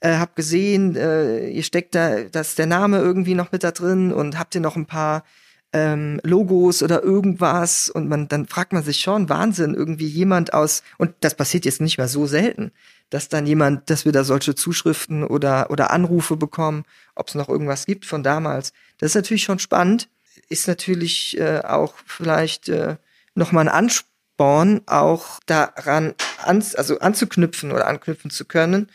äh, 0.01 0.15
hab 0.17 0.35
gesehen, 0.35 0.95
äh, 0.95 1.49
ihr 1.49 1.63
steckt 1.63 1.95
da, 1.95 2.23
dass 2.23 2.55
der 2.55 2.65
Name 2.65 2.99
irgendwie 2.99 3.35
noch 3.35 3.51
mit 3.51 3.63
da 3.63 3.71
drin 3.71 4.13
und 4.13 4.39
habt 4.39 4.55
ihr 4.55 4.61
noch 4.61 4.75
ein 4.75 4.85
paar 4.85 5.23
ähm, 5.71 6.19
Logos 6.23 6.81
oder 6.81 7.03
irgendwas 7.03 7.89
und 7.89 8.09
man 8.09 8.27
dann 8.27 8.47
fragt 8.47 8.73
man 8.73 8.83
sich 8.83 8.99
schon 8.99 9.29
Wahnsinn 9.29 9.75
irgendwie 9.75 10.07
jemand 10.07 10.53
aus 10.53 10.83
und 10.97 11.13
das 11.19 11.35
passiert 11.35 11.65
jetzt 11.65 11.81
nicht 11.81 11.97
mehr 11.97 12.07
so 12.07 12.25
selten, 12.25 12.71
dass 13.11 13.29
dann 13.29 13.45
jemand, 13.45 13.89
dass 13.89 14.05
wir 14.05 14.11
da 14.11 14.23
solche 14.23 14.55
Zuschriften 14.55 15.23
oder 15.23 15.69
oder 15.69 15.91
Anrufe 15.91 16.37
bekommen, 16.37 16.85
ob 17.13 17.27
es 17.27 17.35
noch 17.35 17.49
irgendwas 17.49 17.85
gibt 17.85 18.05
von 18.05 18.23
damals. 18.23 18.73
Das 18.97 19.11
ist 19.11 19.15
natürlich 19.15 19.43
schon 19.43 19.59
spannend, 19.59 20.09
ist 20.49 20.67
natürlich 20.67 21.37
äh, 21.37 21.59
auch 21.59 21.93
vielleicht 22.05 22.69
äh, 22.69 22.97
noch 23.35 23.51
mal 23.51 23.61
ein 23.61 23.69
Ansporn, 23.69 24.81
auch 24.87 25.39
daran 25.45 26.15
an, 26.43 26.63
also 26.75 26.99
anzuknüpfen 26.99 27.71
oder 27.71 27.87
anknüpfen 27.87 28.31
zu 28.31 28.45
können 28.45 28.91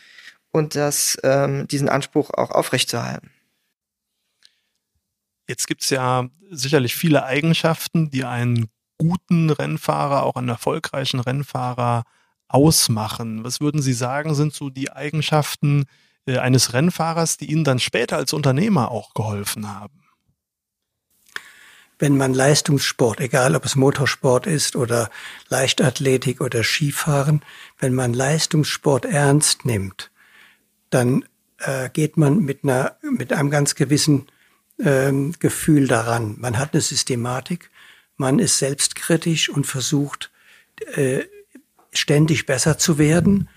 und 0.51 0.75
das, 0.75 1.19
ähm, 1.23 1.67
diesen 1.69 1.89
Anspruch 1.89 2.31
auch 2.31 2.51
aufrechtzuerhalten. 2.51 3.31
Jetzt 5.49 5.67
gibt 5.67 5.83
es 5.83 5.91
ja 5.91 6.29
sicherlich 6.51 6.95
viele 6.95 7.25
Eigenschaften, 7.25 8.11
die 8.11 8.25
einen 8.25 8.69
guten 8.99 9.51
Rennfahrer, 9.51 10.23
auch 10.23 10.37
einen 10.37 10.49
erfolgreichen 10.49 11.21
Rennfahrer 11.21 12.05
ausmachen. 12.49 13.45
Was 13.45 13.61
würden 13.61 13.83
Sie 13.83 13.93
sagen, 13.93 14.35
sind 14.35 14.55
so 14.55 14.71
die 14.71 14.93
Eigenschaften 14.93 15.87
äh, 16.27 16.39
eines 16.39 16.73
Rennfahrers, 16.73 17.37
die 17.37 17.51
Ihnen 17.51 17.65
dann 17.65 17.79
später 17.79 18.17
als 18.17 18.33
Unternehmer 18.33 18.91
auch 18.91 19.13
geholfen 19.15 19.69
haben? 19.69 20.04
Wenn 21.99 22.17
man 22.17 22.35
Leistungssport, 22.35 23.21
egal 23.21 23.55
ob 23.55 23.65
es 23.65 23.77
Motorsport 23.77 24.47
ist 24.47 24.77
oder 24.77 25.11
Leichtathletik 25.49 26.41
oder 26.41 26.65
Skifahren, 26.65 27.43
wenn 27.79 27.95
man 27.95 28.13
Leistungssport 28.13 29.05
ernst 29.05 29.65
nimmt, 29.65 30.11
dann 30.91 31.25
äh, 31.59 31.89
geht 31.91 32.17
man 32.17 32.41
mit, 32.41 32.65
einer, 32.65 32.97
mit 33.03 33.33
einem 33.33 33.51
ganz 33.51 33.75
gewissen 33.75 34.27
ähm, 34.79 35.35
Gefühl 35.39 35.87
daran. 35.87 36.37
Man 36.39 36.59
hat 36.59 36.73
eine 36.73 36.81
Systematik, 36.81 37.71
man 38.17 38.39
ist 38.39 38.59
selbstkritisch 38.59 39.49
und 39.49 39.67
versucht 39.67 40.31
äh, 40.95 41.25
ständig 41.93 42.47
besser 42.47 42.79
zu 42.79 42.99
werden 42.99 43.49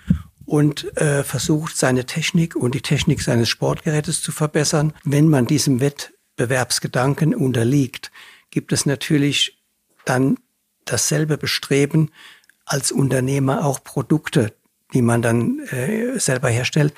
und 0.45 0.95
äh, 0.97 1.23
versucht 1.23 1.77
seine 1.77 2.05
Technik 2.05 2.55
und 2.55 2.73
die 2.73 2.81
Technik 2.81 3.21
seines 3.21 3.49
Sportgerätes 3.49 4.21
zu 4.21 4.31
verbessern. 4.31 4.93
Wenn 5.03 5.27
man 5.27 5.45
diesem 5.45 5.81
Wettbewerbsgedanken 6.37 7.33
unterliegt, 7.35 8.11
gibt 8.51 8.71
es 8.71 8.85
natürlich 8.85 9.59
dann 10.05 10.37
dasselbe 10.85 11.37
Bestreben, 11.37 12.11
als 12.65 12.91
Unternehmer 12.91 13.65
auch 13.65 13.83
Produkte, 13.83 14.53
die 14.93 15.01
man 15.01 15.21
dann 15.21 15.59
äh, 15.71 16.19
selber 16.19 16.49
herstellt, 16.49 16.93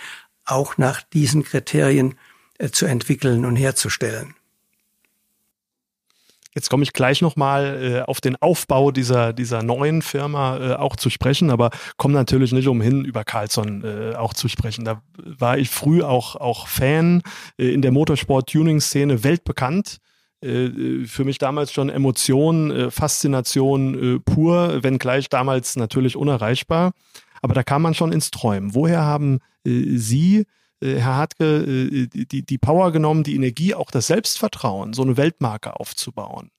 auch 0.45 0.77
nach 0.77 1.01
diesen 1.01 1.43
Kriterien 1.43 2.15
äh, 2.57 2.69
zu 2.69 2.85
entwickeln 2.85 3.45
und 3.45 3.55
herzustellen. 3.55 4.35
Jetzt 6.55 6.69
komme 6.69 6.83
ich 6.83 6.93
gleich 6.93 7.21
nochmal 7.21 7.79
äh, 7.81 8.01
auf 8.01 8.21
den 8.21 8.35
Aufbau 8.41 8.91
dieser, 8.91 9.33
dieser 9.33 9.61
neuen 9.61 10.01
Firma 10.01 10.57
äh, 10.57 10.73
auch 10.75 10.95
zu 10.95 11.09
sprechen, 11.11 11.51
aber 11.51 11.69
komme 11.97 12.15
natürlich 12.15 12.51
nicht 12.51 12.67
umhin, 12.67 13.05
über 13.05 13.23
Carlson 13.23 13.83
äh, 13.83 14.15
auch 14.15 14.33
zu 14.33 14.47
sprechen. 14.47 14.83
Da 14.83 15.01
war 15.17 15.59
ich 15.59 15.69
früh 15.69 16.01
auch, 16.01 16.35
auch 16.35 16.67
Fan 16.67 17.21
äh, 17.59 17.71
in 17.71 17.83
der 17.83 17.91
Motorsport-Tuning-Szene 17.91 19.23
weltbekannt. 19.23 19.97
Äh, 20.41 21.05
für 21.05 21.23
mich 21.23 21.37
damals 21.37 21.71
schon 21.71 21.89
Emotion, 21.89 22.71
äh, 22.71 22.91
Faszination 22.91 24.15
äh, 24.15 24.19
pur, 24.19 24.81
wenngleich 24.81 25.29
damals 25.29 25.75
natürlich 25.75 26.15
unerreichbar. 26.15 26.93
Aber 27.41 27.53
da 27.53 27.61
kam 27.61 27.83
man 27.83 27.93
schon 27.93 28.11
ins 28.11 28.31
Träumen. 28.31 28.73
Woher 28.73 29.01
haben 29.01 29.39
äh, 29.65 29.97
Sie, 29.97 30.39
äh, 30.39 30.45
Herr 30.81 31.15
Hartke, 31.15 31.63
äh, 31.63 32.07
die, 32.07 32.43
die 32.43 32.57
Power 32.57 32.91
genommen, 32.91 33.23
die 33.23 33.35
Energie, 33.35 33.75
auch 33.75 33.91
das 33.91 34.07
Selbstvertrauen, 34.07 34.93
so 34.93 35.01
eine 35.01 35.17
Weltmarke 35.17 35.79
aufzubauen? 35.79 36.51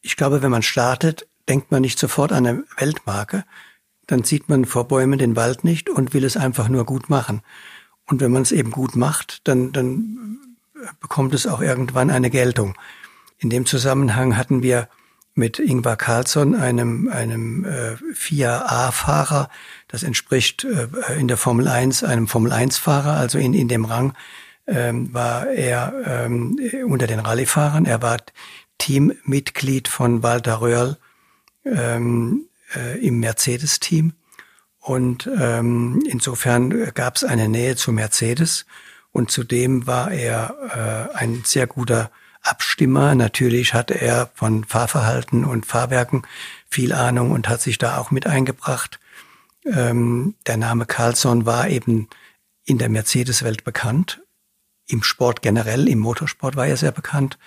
Ich 0.00 0.16
glaube, 0.16 0.42
wenn 0.42 0.50
man 0.50 0.62
startet, 0.62 1.26
denkt 1.48 1.70
man 1.70 1.82
nicht 1.82 1.98
sofort 1.98 2.32
an 2.32 2.46
eine 2.46 2.64
Weltmarke. 2.76 3.44
Dann 4.06 4.24
sieht 4.24 4.48
man 4.48 4.64
vor 4.64 4.88
Bäumen 4.88 5.18
den 5.18 5.36
Wald 5.36 5.64
nicht 5.64 5.90
und 5.90 6.14
will 6.14 6.24
es 6.24 6.36
einfach 6.36 6.68
nur 6.68 6.84
gut 6.84 7.10
machen. 7.10 7.42
Und 8.06 8.20
wenn 8.20 8.32
man 8.32 8.42
es 8.42 8.52
eben 8.52 8.70
gut 8.70 8.96
macht, 8.96 9.46
dann, 9.46 9.72
dann 9.72 10.38
bekommt 11.00 11.34
es 11.34 11.46
auch 11.46 11.60
irgendwann 11.60 12.10
eine 12.10 12.30
Geltung. 12.30 12.74
In 13.38 13.50
dem 13.50 13.66
Zusammenhang 13.66 14.36
hatten 14.36 14.62
wir 14.62 14.88
mit 15.38 15.58
Ingvar 15.58 15.96
Carlsson, 15.96 16.54
einem, 16.54 17.08
einem 17.08 17.64
äh, 17.64 17.96
FIA-A-Fahrer. 18.12 19.48
Das 19.86 20.02
entspricht 20.02 20.64
äh, 20.64 20.88
in 21.18 21.28
der 21.28 21.36
Formel 21.36 21.68
1 21.68 22.04
einem 22.04 22.26
Formel 22.26 22.52
1-Fahrer, 22.52 23.14
also 23.14 23.38
in, 23.38 23.54
in 23.54 23.68
dem 23.68 23.84
Rang 23.84 24.14
ähm, 24.66 25.14
war 25.14 25.46
er 25.46 25.94
ähm, 26.04 26.58
unter 26.86 27.06
den 27.06 27.20
Rallye-Fahrern. 27.20 27.86
Er 27.86 28.02
war 28.02 28.18
Teammitglied 28.78 29.88
von 29.88 30.22
Walter 30.22 30.60
Röhrl 30.60 30.98
ähm, 31.64 32.46
äh, 32.74 32.98
im 32.98 33.20
Mercedes-Team. 33.20 34.12
Und 34.80 35.30
ähm, 35.40 36.02
insofern 36.08 36.92
gab 36.94 37.16
es 37.16 37.24
eine 37.24 37.48
Nähe 37.48 37.76
zu 37.76 37.92
Mercedes. 37.92 38.66
Und 39.12 39.30
zudem 39.30 39.86
war 39.86 40.10
er 40.10 41.10
äh, 41.14 41.16
ein 41.16 41.42
sehr 41.44 41.66
guter 41.66 42.10
Abstimmer. 42.42 43.14
Natürlich 43.14 43.74
hatte 43.74 43.94
er 43.94 44.30
von 44.34 44.64
Fahrverhalten 44.64 45.44
und 45.44 45.66
Fahrwerken 45.66 46.22
viel 46.68 46.92
Ahnung 46.92 47.30
und 47.30 47.48
hat 47.48 47.60
sich 47.60 47.78
da 47.78 47.98
auch 47.98 48.10
mit 48.10 48.26
eingebracht. 48.26 49.00
Ähm, 49.64 50.34
der 50.46 50.56
Name 50.56 50.86
Carlsson 50.86 51.46
war 51.46 51.68
eben 51.68 52.08
in 52.64 52.78
der 52.78 52.88
Mercedes-Welt 52.88 53.64
bekannt. 53.64 54.22
Im 54.86 55.02
Sport 55.02 55.42
generell, 55.42 55.88
im 55.88 55.98
Motorsport 55.98 56.56
war 56.56 56.66
er 56.66 56.76
sehr 56.76 56.92
bekannt. 56.92 57.38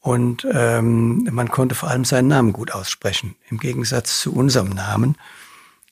Und 0.00 0.46
ähm, 0.52 1.28
man 1.30 1.48
konnte 1.48 1.74
vor 1.74 1.90
allem 1.90 2.04
seinen 2.04 2.28
Namen 2.28 2.52
gut 2.52 2.70
aussprechen, 2.70 3.34
im 3.50 3.58
Gegensatz 3.58 4.20
zu 4.20 4.32
unserem 4.32 4.70
Namen. 4.70 5.16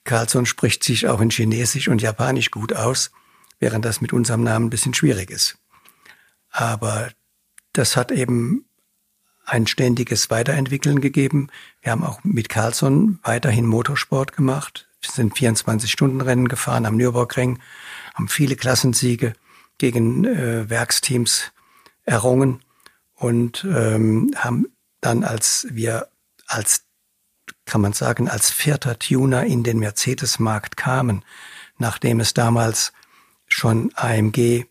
Carlsson 0.05 0.45
spricht 0.45 0.83
sich 0.83 1.07
auch 1.07 1.19
in 1.19 1.29
Chinesisch 1.29 1.89
und 1.89 2.01
Japanisch 2.01 2.49
gut 2.49 2.73
aus, 2.73 3.11
während 3.59 3.83
das 3.83 3.99
mit 3.99 4.13
unserem 4.13 4.43
Namen 4.43 4.67
ein 4.67 4.69
bisschen 4.69 4.93
schwierig 4.93 5.29
ist. 5.29 5.57
Aber 6.49 7.09
das 7.77 7.95
hat 7.95 8.11
eben 8.11 8.65
ein 9.45 9.67
ständiges 9.67 10.29
Weiterentwickeln 10.29 10.99
gegeben. 10.99 11.49
Wir 11.81 11.93
haben 11.93 12.03
auch 12.03 12.23
mit 12.23 12.49
Carlsson 12.49 13.19
weiterhin 13.23 13.65
Motorsport 13.65 14.35
gemacht. 14.35 14.89
Wir 15.01 15.11
sind 15.11 15.35
24-Stunden-Rennen 15.35 16.47
gefahren 16.47 16.85
am 16.85 16.97
Nürburgring, 16.97 17.59
haben 18.13 18.27
viele 18.27 18.55
Klassensiege 18.55 19.33
gegen 19.77 20.25
äh, 20.25 20.69
Werksteams 20.69 21.51
errungen 22.03 22.61
und 23.13 23.63
ähm, 23.63 24.33
haben 24.35 24.67
dann, 25.01 25.23
als 25.23 25.67
wir 25.69 26.07
als, 26.47 26.83
kann 27.65 27.81
man 27.81 27.93
sagen, 27.93 28.27
als 28.27 28.49
vierter 28.51 28.97
Tuner 28.99 29.45
in 29.45 29.63
den 29.63 29.79
Mercedes-Markt 29.79 30.77
kamen, 30.77 31.23
nachdem 31.77 32.19
es 32.19 32.33
damals 32.33 32.91
schon 33.47 33.91
AMG, 33.95 34.65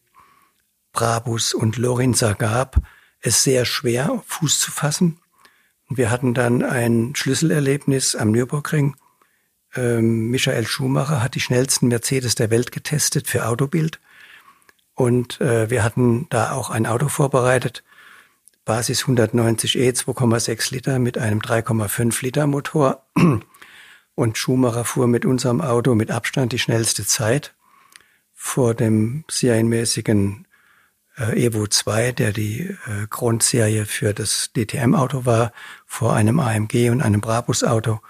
Brabus 0.93 1.55
und 1.55 1.77
Lorenza 1.77 2.33
gab, 2.33 2.83
es 3.26 3.42
sehr 3.42 3.64
schwer, 3.64 4.23
Fuß 4.26 4.61
zu 4.61 4.71
fassen. 4.71 5.18
Wir 5.88 6.11
hatten 6.11 6.35
dann 6.35 6.62
ein 6.62 7.14
Schlüsselerlebnis 7.14 8.16
am 8.16 8.33
Nürburgring. 8.33 8.97
Ähm, 9.75 10.30
Michael 10.30 10.66
Schumacher 10.66 11.23
hat 11.23 11.35
die 11.35 11.40
schnellsten 11.40 11.88
Mercedes 11.88 12.35
der 12.35 12.50
Welt 12.50 12.73
getestet 12.73 13.28
für 13.28 13.47
Autobild. 13.47 14.00
Und 14.95 15.40
äh, 15.40 15.71
wir 15.71 15.85
hatten 15.85 16.26
da 16.30 16.52
auch 16.52 16.71
ein 16.71 16.87
Auto 16.87 17.09
vorbereitet, 17.09 17.85
Basis 18.64 19.04
190e, 19.04 19.92
2,6 19.92 20.73
Liter 20.73 20.99
mit 20.99 21.18
einem 21.18 21.40
3,5 21.40 22.23
Liter 22.25 22.47
Motor. 22.47 23.02
Und 24.14 24.38
Schumacher 24.38 24.85
fuhr 24.85 25.06
mit 25.06 25.26
unserem 25.26 25.61
Auto 25.61 25.95
mit 25.95 26.11
Abstand 26.11 26.52
die 26.52 26.59
schnellste 26.59 27.04
Zeit 27.04 27.54
vor 28.33 28.75
dem 28.75 29.25
serienmäßigen 29.28 30.46
äh, 31.19 31.45
Evo 31.47 31.67
2, 31.67 32.13
der 32.13 32.33
die 32.33 32.61
äh, 32.61 33.07
Grundserie 33.09 33.87
für 33.87 34.15
das 34.15 34.51
DTM-Auto 34.57 35.25
war, 35.25 35.53
vor 35.87 36.15
einem 36.15 36.41
AMG 36.41 36.91
und 36.91 37.03
einem 37.03 37.21
Brabus-Auto 37.21 38.01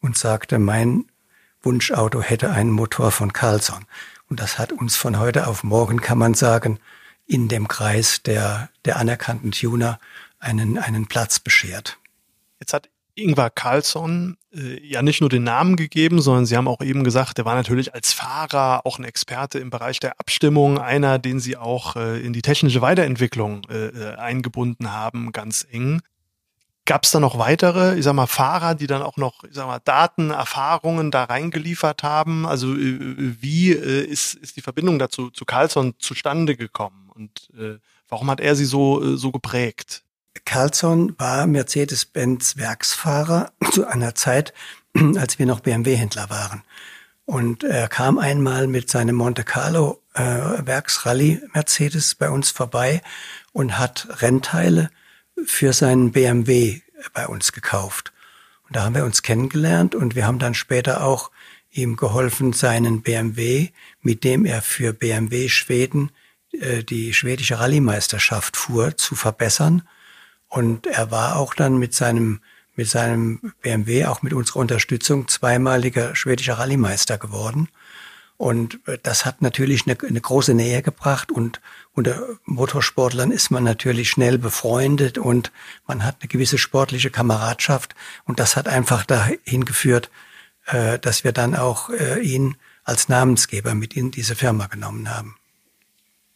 und 0.00 0.16
sagte, 0.16 0.58
mein 0.58 1.06
Wunschauto 1.62 2.22
hätte 2.22 2.50
einen 2.50 2.70
Motor 2.70 3.12
von 3.12 3.32
Carlson. 3.32 3.84
Und 4.28 4.40
das 4.40 4.58
hat 4.58 4.72
uns 4.72 4.96
von 4.96 5.18
heute 5.18 5.46
auf 5.46 5.62
morgen, 5.62 6.00
kann 6.00 6.18
man 6.18 6.34
sagen, 6.34 6.78
in 7.26 7.48
dem 7.48 7.68
Kreis 7.68 8.22
der, 8.22 8.70
der 8.84 8.96
anerkannten 8.96 9.52
Tuner 9.52 10.00
einen, 10.38 10.78
einen 10.78 11.06
Platz 11.06 11.38
beschert. 11.38 11.98
Jetzt 12.58 12.72
hat 12.72 12.88
Ingvar 13.14 13.50
Carlsson 13.50 14.36
äh, 14.54 14.80
ja 14.86 15.02
nicht 15.02 15.20
nur 15.20 15.30
den 15.30 15.44
Namen 15.44 15.76
gegeben, 15.76 16.20
sondern 16.20 16.46
Sie 16.46 16.56
haben 16.56 16.68
auch 16.68 16.80
eben 16.80 17.04
gesagt, 17.04 17.38
er 17.38 17.44
war 17.44 17.54
natürlich 17.54 17.94
als 17.94 18.12
Fahrer 18.12 18.86
auch 18.86 18.98
ein 18.98 19.04
Experte 19.04 19.58
im 19.58 19.70
Bereich 19.70 20.00
der 20.00 20.18
Abstimmung, 20.18 20.78
einer, 20.78 21.18
den 21.18 21.40
Sie 21.40 21.56
auch 21.56 21.96
äh, 21.96 22.20
in 22.20 22.32
die 22.32 22.42
technische 22.42 22.80
Weiterentwicklung 22.80 23.62
äh, 23.70 23.88
äh 23.88 24.14
eingebunden 24.16 24.92
haben, 24.92 25.32
ganz 25.32 25.66
eng. 25.70 26.00
Gab 26.84 27.04
es 27.04 27.12
da 27.12 27.20
noch 27.20 27.38
weitere, 27.38 27.96
ich 27.96 28.04
sag 28.04 28.14
mal, 28.14 28.26
Fahrer, 28.26 28.74
die 28.74 28.88
dann 28.88 29.02
auch 29.02 29.16
noch, 29.16 29.44
ich 29.44 29.54
sag 29.54 29.66
mal, 29.66 29.78
Daten, 29.78 30.30
Erfahrungen 30.30 31.10
da 31.10 31.24
reingeliefert 31.24 32.02
haben? 32.02 32.46
Also 32.46 32.74
äh, 32.74 33.40
wie 33.40 33.72
äh, 33.72 34.04
ist, 34.04 34.34
ist 34.34 34.56
die 34.56 34.62
Verbindung 34.62 34.98
dazu 34.98 35.30
zu 35.30 35.44
Carlsson 35.44 35.94
zustande 35.98 36.56
gekommen 36.56 37.10
und 37.14 37.50
warum 38.08 38.30
hat 38.30 38.40
er 38.40 38.56
sie 38.56 38.64
so, 38.64 39.16
so 39.16 39.30
geprägt? 39.32 40.02
Carlson 40.44 41.14
war 41.18 41.46
Mercedes-Benz 41.46 42.56
Werksfahrer 42.56 43.52
zu 43.72 43.86
einer 43.86 44.14
Zeit, 44.14 44.52
als 45.16 45.38
wir 45.38 45.46
noch 45.46 45.60
BMW-Händler 45.60 46.30
waren. 46.30 46.62
Und 47.24 47.64
er 47.64 47.88
kam 47.88 48.18
einmal 48.18 48.66
mit 48.66 48.90
seinem 48.90 49.14
Monte 49.14 49.44
Carlo 49.44 50.02
äh, 50.14 50.22
Werksrallye 50.22 51.40
Mercedes 51.54 52.14
bei 52.14 52.28
uns 52.30 52.50
vorbei 52.50 53.02
und 53.52 53.78
hat 53.78 54.08
Rennteile 54.22 54.90
für 55.44 55.72
seinen 55.72 56.12
BMW 56.12 56.80
bei 57.12 57.26
uns 57.26 57.52
gekauft. 57.52 58.12
Und 58.66 58.76
da 58.76 58.84
haben 58.84 58.94
wir 58.94 59.04
uns 59.04 59.22
kennengelernt 59.22 59.94
und 59.94 60.14
wir 60.14 60.26
haben 60.26 60.38
dann 60.38 60.54
später 60.54 61.04
auch 61.04 61.30
ihm 61.70 61.96
geholfen, 61.96 62.52
seinen 62.52 63.02
BMW, 63.02 63.68
mit 64.02 64.24
dem 64.24 64.44
er 64.44 64.60
für 64.60 64.92
BMW 64.92 65.48
Schweden 65.48 66.10
äh, 66.52 66.84
die 66.84 67.14
schwedische 67.14 67.58
Rallye-Meisterschaft 67.58 68.56
fuhr, 68.56 68.96
zu 68.96 69.14
verbessern. 69.14 69.82
Und 70.52 70.86
er 70.86 71.10
war 71.10 71.36
auch 71.36 71.54
dann 71.54 71.78
mit 71.78 71.94
seinem, 71.94 72.40
mit 72.76 72.86
seinem 72.86 73.54
BMW, 73.62 74.04
auch 74.04 74.20
mit 74.20 74.34
unserer 74.34 74.58
Unterstützung, 74.58 75.26
zweimaliger 75.26 76.14
schwedischer 76.14 76.58
Rallye-Meister 76.58 77.16
geworden. 77.16 77.70
Und 78.36 78.86
äh, 78.86 78.98
das 79.02 79.24
hat 79.24 79.40
natürlich 79.40 79.86
eine, 79.86 79.96
eine, 80.06 80.20
große 80.20 80.52
Nähe 80.52 80.82
gebracht 80.82 81.32
und 81.32 81.62
unter 81.94 82.22
Motorsportlern 82.44 83.30
ist 83.30 83.50
man 83.50 83.64
natürlich 83.64 84.10
schnell 84.10 84.36
befreundet 84.36 85.16
und 85.16 85.52
man 85.86 86.04
hat 86.04 86.16
eine 86.20 86.28
gewisse 86.28 86.58
sportliche 86.58 87.08
Kameradschaft 87.08 87.94
und 88.24 88.38
das 88.38 88.54
hat 88.54 88.68
einfach 88.68 89.06
dahin 89.06 89.64
geführt, 89.64 90.10
äh, 90.66 90.98
dass 90.98 91.24
wir 91.24 91.32
dann 91.32 91.56
auch 91.56 91.88
äh, 91.88 92.20
ihn 92.20 92.56
als 92.84 93.08
Namensgeber 93.08 93.74
mit 93.74 93.94
in 93.94 94.10
diese 94.10 94.34
Firma 94.34 94.66
genommen 94.66 95.08
haben. 95.08 95.34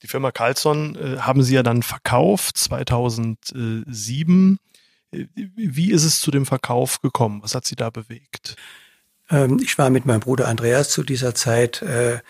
Die 0.02 0.08
Firma 0.08 0.30
Carlsson 0.30 0.94
äh, 0.96 1.20
haben 1.20 1.42
Sie 1.42 1.54
ja 1.54 1.62
dann 1.62 1.82
verkauft 1.82 2.58
2007. 2.58 4.58
Äh, 5.10 5.24
wie 5.34 5.90
ist 5.90 6.04
es 6.04 6.20
zu 6.20 6.30
dem 6.30 6.44
Verkauf 6.46 7.00
gekommen? 7.00 7.42
Was 7.42 7.54
hat 7.54 7.64
Sie 7.64 7.76
da 7.76 7.90
bewegt? 7.90 8.56
Ähm, 9.30 9.58
ich 9.62 9.78
war 9.78 9.90
mit 9.90 10.06
meinem 10.06 10.20
Bruder 10.20 10.48
Andreas 10.48 10.90
zu 10.90 11.02
dieser 11.02 11.34
Zeit 11.34 11.82
äh, 11.82 12.20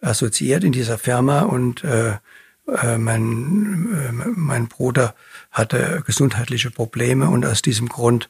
assoziiert 0.00 0.64
in 0.64 0.72
dieser 0.72 0.98
Firma 0.98 1.42
und 1.42 1.84
äh, 1.84 2.18
äh 2.66 2.98
mein, 2.98 3.94
äh, 3.94 4.12
mein 4.34 4.68
Bruder 4.68 5.14
hatte 5.50 6.02
gesundheitliche 6.06 6.70
Probleme 6.70 7.28
und 7.30 7.46
aus 7.46 7.62
diesem 7.62 7.88
Grund 7.88 8.28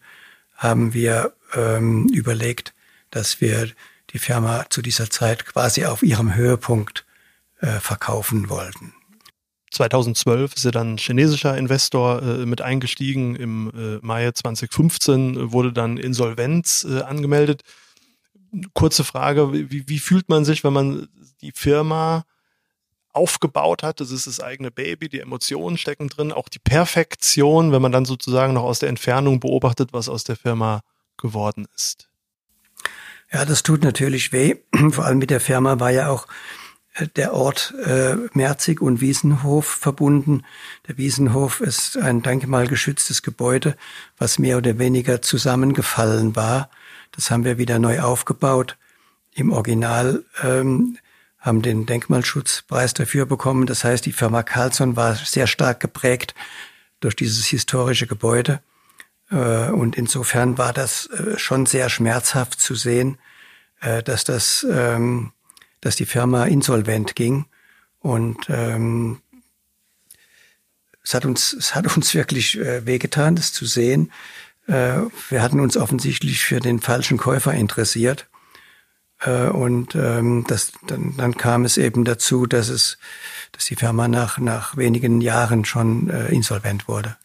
haben 0.55 0.95
wir 0.95 1.33
ähm, 1.55 2.09
überlegt, 2.09 2.75
dass 3.11 3.41
wir 3.41 3.71
die 4.11 4.19
Firma 4.19 4.67
zu 4.71 4.83
dieser 4.83 5.11
Zeit 5.11 5.47
quasi 5.47 5.85
auf 5.85 6.03
ihrem 6.03 6.35
Höhepunkt 6.35 7.04
äh, 7.65 7.81
verkaufen 7.81 8.51
wollten. 8.51 8.93
2012 9.71 10.55
ist 10.55 10.65
er 10.67 10.71
dann 10.71 10.99
chinesischer 10.99 11.57
Investor 11.57 12.23
äh, 12.23 12.47
mit 12.47 12.61
eingestiegen. 12.61 13.35
Im 13.35 13.71
äh, 13.75 14.07
Mai 14.07 14.31
2015 14.31 15.53
wurde 15.53 15.73
dann 15.73 15.97
Insolvenz 15.97 16.87
äh, 16.89 17.01
angemeldet. 17.01 17.63
Kurze 18.73 19.03
Frage, 19.03 19.53
wie, 19.53 19.89
wie, 19.89 19.99
fühlt 19.99 20.29
man 20.29 20.45
sich, 20.45 20.63
wenn 20.63 20.73
man 20.73 21.09
die 21.41 21.53
Firma 21.53 22.25
aufgebaut 23.13 23.83
hat? 23.83 23.99
Das 23.99 24.13
ist 24.13 24.29
das 24.29 24.41
eigene 24.41 24.71
Baby, 24.71 25.09
die 25.09 25.21
Emotionen 25.21 25.77
stecken 25.77 26.09
drin, 26.09 26.31
auch 26.31 26.49
die 26.49 26.61
Perfektion, 26.61 27.73
wenn 27.73 27.83
man 27.83 27.91
dann 27.91 28.05
sozusagen 28.05 28.53
noch 28.53 28.63
aus 28.63 28.79
der 28.79 28.91
Entfernung 28.91 29.41
beobachtet, 29.41 29.93
was 29.93 30.09
aus 30.09 30.23
der 30.23 30.37
Firma 30.37 30.83
geworden 31.17 31.67
ist. 31.75 32.09
Ja, 33.33 33.45
das 33.45 33.65
tut 33.65 33.83
natürlich 33.83 34.33
weh. 34.33 34.57
Vor 34.91 35.05
allem 35.05 35.19
mit 35.19 35.31
der 35.31 35.41
Firma 35.41 35.81
war 35.81 35.91
ja 35.91 36.11
auch 36.11 36.29
der 37.17 37.35
Ort 37.35 37.75
äh, 37.85 38.17
Merzig 38.35 38.81
und 38.81 39.01
Wiesenhof 39.01 39.67
verbunden. 39.67 40.43
Der 40.87 40.97
Wiesenhof 40.97 41.61
ist 41.61 41.97
ein 41.97 42.23
denkmalgeschütztes 42.23 43.23
Gebäude, 43.23 43.77
was 44.19 44.39
mehr 44.39 44.59
oder 44.59 44.79
weniger 44.79 45.21
zusammengefallen 45.21 46.37
war. 46.37 46.71
Das 47.13 47.31
haben 47.31 47.45
wir 47.45 47.59
wieder 47.59 47.79
neu 47.79 48.01
aufgebaut. 48.01 48.77
Im 49.35 49.53
Original 49.53 50.25
ähm, 50.43 50.99
haben 51.39 51.63
den 51.63 51.85
Denkmalschutzpreis 51.85 52.95
dafür 52.95 53.27
bekommen. 53.27 53.67
Das 53.67 53.85
heißt, 53.85 54.07
die 54.07 54.13
Firma 54.13 54.43
Carlsson 54.43 54.97
war 54.97 55.15
sehr 55.15 55.47
stark 55.47 55.81
geprägt 55.81 56.35
durch 57.01 57.17
dieses 57.17 57.45
historische 57.47 58.07
Gebäude. 58.07 58.61
Äh, 59.31 59.71
und 59.71 59.97
insofern 59.97 60.59
war 60.59 60.73
das 60.73 61.07
äh, 61.07 61.39
schon 61.39 61.67
sehr 61.67 61.91
schmerzhaft 61.91 62.61
zu 62.61 62.75
sehen, 62.75 63.19
äh, 63.81 64.03
dass 64.03 64.25
das 64.25 64.67
ähm, 64.71 65.33
dass 65.85 65.97
die 65.97 66.07
Firma 66.07 66.47
insolvent 66.47 67.15
ging. 67.15 67.45
Und 68.01 68.39
ähm, 68.49 69.21
es 71.03 71.13
hat 71.13 71.27
uns, 71.27 71.53
es 71.53 71.75
hat 71.75 71.95
uns 71.95 72.15
wirklich 72.15 72.59
äh, 72.59 72.87
wehgetan, 72.87 73.37
das 73.37 73.53
zu 73.53 73.67
sehen. 73.67 74.11
Äh, 74.67 75.03
wir 75.29 75.43
hatten 75.43 75.61
uns 75.61 75.77
offensichtlich 75.77 76.43
für 76.43 76.59
den 76.59 76.81
falschen 76.81 77.19
Käufer 77.19 77.53
interessiert. 77.53 78.27
Äh, 79.21 79.49
und 79.49 79.95
ähm, 79.95 80.47
das, 80.49 80.73
dann, 80.87 81.15
dann 81.19 81.37
kam 81.37 81.67
es 81.67 81.77
eben 81.77 82.07
dazu, 82.07 82.47
dass 82.47 82.71
es, 82.71 82.97
dass 83.53 83.67
die 83.67 83.77
Firma 83.77 84.09
nach, 84.09 84.39
nach 84.39 84.79
wenigen 84.79 85.21
Jahren 85.21 85.67
schon 85.67 86.09
äh, 86.09 86.29
insolvent 86.29 86.89
wurde. 86.89 87.17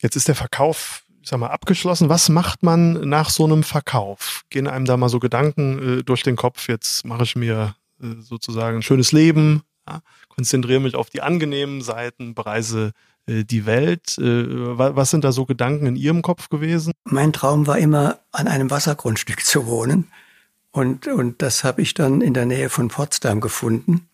Jetzt 0.00 0.16
ist 0.16 0.28
der 0.28 0.34
Verkauf 0.34 1.02
sag 1.28 1.40
mal, 1.40 1.48
abgeschlossen. 1.48 2.08
Was 2.08 2.28
macht 2.28 2.62
man 2.62 3.08
nach 3.08 3.30
so 3.30 3.44
einem 3.44 3.62
Verkauf? 3.62 4.44
Gehen 4.50 4.66
einem 4.66 4.84
da 4.84 4.96
mal 4.96 5.08
so 5.08 5.18
Gedanken 5.18 6.00
äh, 6.00 6.02
durch 6.02 6.22
den 6.22 6.36
Kopf? 6.36 6.68
Jetzt 6.68 7.04
mache 7.04 7.24
ich 7.24 7.36
mir 7.36 7.74
äh, 8.02 8.20
sozusagen 8.20 8.78
ein 8.78 8.82
schönes 8.82 9.12
Leben, 9.12 9.62
ja, 9.88 10.00
konzentriere 10.28 10.80
mich 10.80 10.94
auf 10.94 11.10
die 11.10 11.22
angenehmen 11.22 11.82
Seiten, 11.82 12.34
bereise 12.34 12.92
äh, 13.26 13.44
die 13.44 13.66
Welt. 13.66 14.18
Äh, 14.18 14.46
was 14.78 15.10
sind 15.10 15.24
da 15.24 15.32
so 15.32 15.46
Gedanken 15.46 15.86
in 15.86 15.96
Ihrem 15.96 16.22
Kopf 16.22 16.48
gewesen? 16.48 16.92
Mein 17.04 17.32
Traum 17.32 17.66
war 17.66 17.78
immer, 17.78 18.18
an 18.32 18.48
einem 18.48 18.70
Wassergrundstück 18.70 19.44
zu 19.44 19.66
wohnen. 19.66 20.08
Und, 20.70 21.06
und 21.06 21.42
das 21.42 21.64
habe 21.64 21.82
ich 21.82 21.94
dann 21.94 22.20
in 22.20 22.34
der 22.34 22.46
Nähe 22.46 22.68
von 22.68 22.88
Potsdam 22.88 23.40
gefunden. 23.40 24.06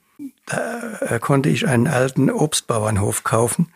Da 0.46 0.98
äh, 1.00 1.18
konnte 1.18 1.48
ich 1.48 1.66
einen 1.66 1.88
alten 1.88 2.30
Obstbauernhof 2.30 3.24
kaufen 3.24 3.68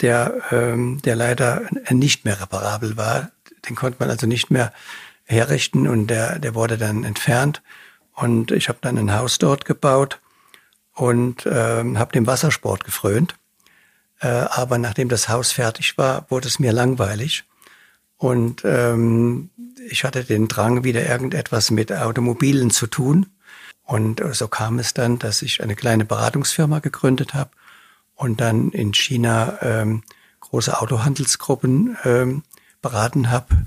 der, 0.00 0.42
ähm, 0.50 1.00
der 1.02 1.16
leider 1.16 1.62
nicht 1.90 2.24
mehr 2.24 2.40
reparabel 2.40 2.96
war. 2.96 3.30
Den 3.68 3.76
konnte 3.76 3.98
man 4.00 4.10
also 4.10 4.26
nicht 4.26 4.50
mehr 4.50 4.72
herrichten 5.24 5.88
und 5.88 6.08
der, 6.08 6.38
der 6.38 6.54
wurde 6.54 6.78
dann 6.78 7.04
entfernt. 7.04 7.62
Und 8.12 8.50
ich 8.50 8.68
habe 8.68 8.78
dann 8.80 8.98
ein 8.98 9.14
Haus 9.14 9.38
dort 9.38 9.64
gebaut 9.64 10.20
und 10.94 11.46
ähm, 11.50 11.98
habe 11.98 12.12
dem 12.12 12.26
Wassersport 12.26 12.84
gefrönt. 12.84 13.34
Äh, 14.20 14.28
aber 14.28 14.78
nachdem 14.78 15.08
das 15.08 15.28
Haus 15.28 15.52
fertig 15.52 15.98
war, 15.98 16.26
wurde 16.30 16.48
es 16.48 16.58
mir 16.58 16.72
langweilig. 16.72 17.44
Und 18.16 18.62
ähm, 18.64 19.50
ich 19.90 20.04
hatte 20.04 20.24
den 20.24 20.48
Drang, 20.48 20.84
wieder 20.84 21.06
irgendetwas 21.06 21.70
mit 21.70 21.92
Automobilen 21.92 22.70
zu 22.70 22.86
tun. 22.86 23.26
Und 23.82 24.22
so 24.32 24.48
kam 24.48 24.78
es 24.78 24.94
dann, 24.94 25.18
dass 25.18 25.42
ich 25.42 25.62
eine 25.62 25.76
kleine 25.76 26.04
Beratungsfirma 26.04 26.78
gegründet 26.78 27.34
habe 27.34 27.50
und 28.16 28.40
dann 28.40 28.70
in 28.70 28.92
China 28.92 29.58
ähm, 29.62 30.02
große 30.40 30.80
Autohandelsgruppen 30.80 31.96
ähm, 32.04 32.42
beraten 32.82 33.30
habe 33.30 33.66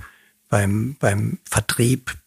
beim, 0.50 0.96
beim 1.00 1.40
Vertrieb. 1.50 2.18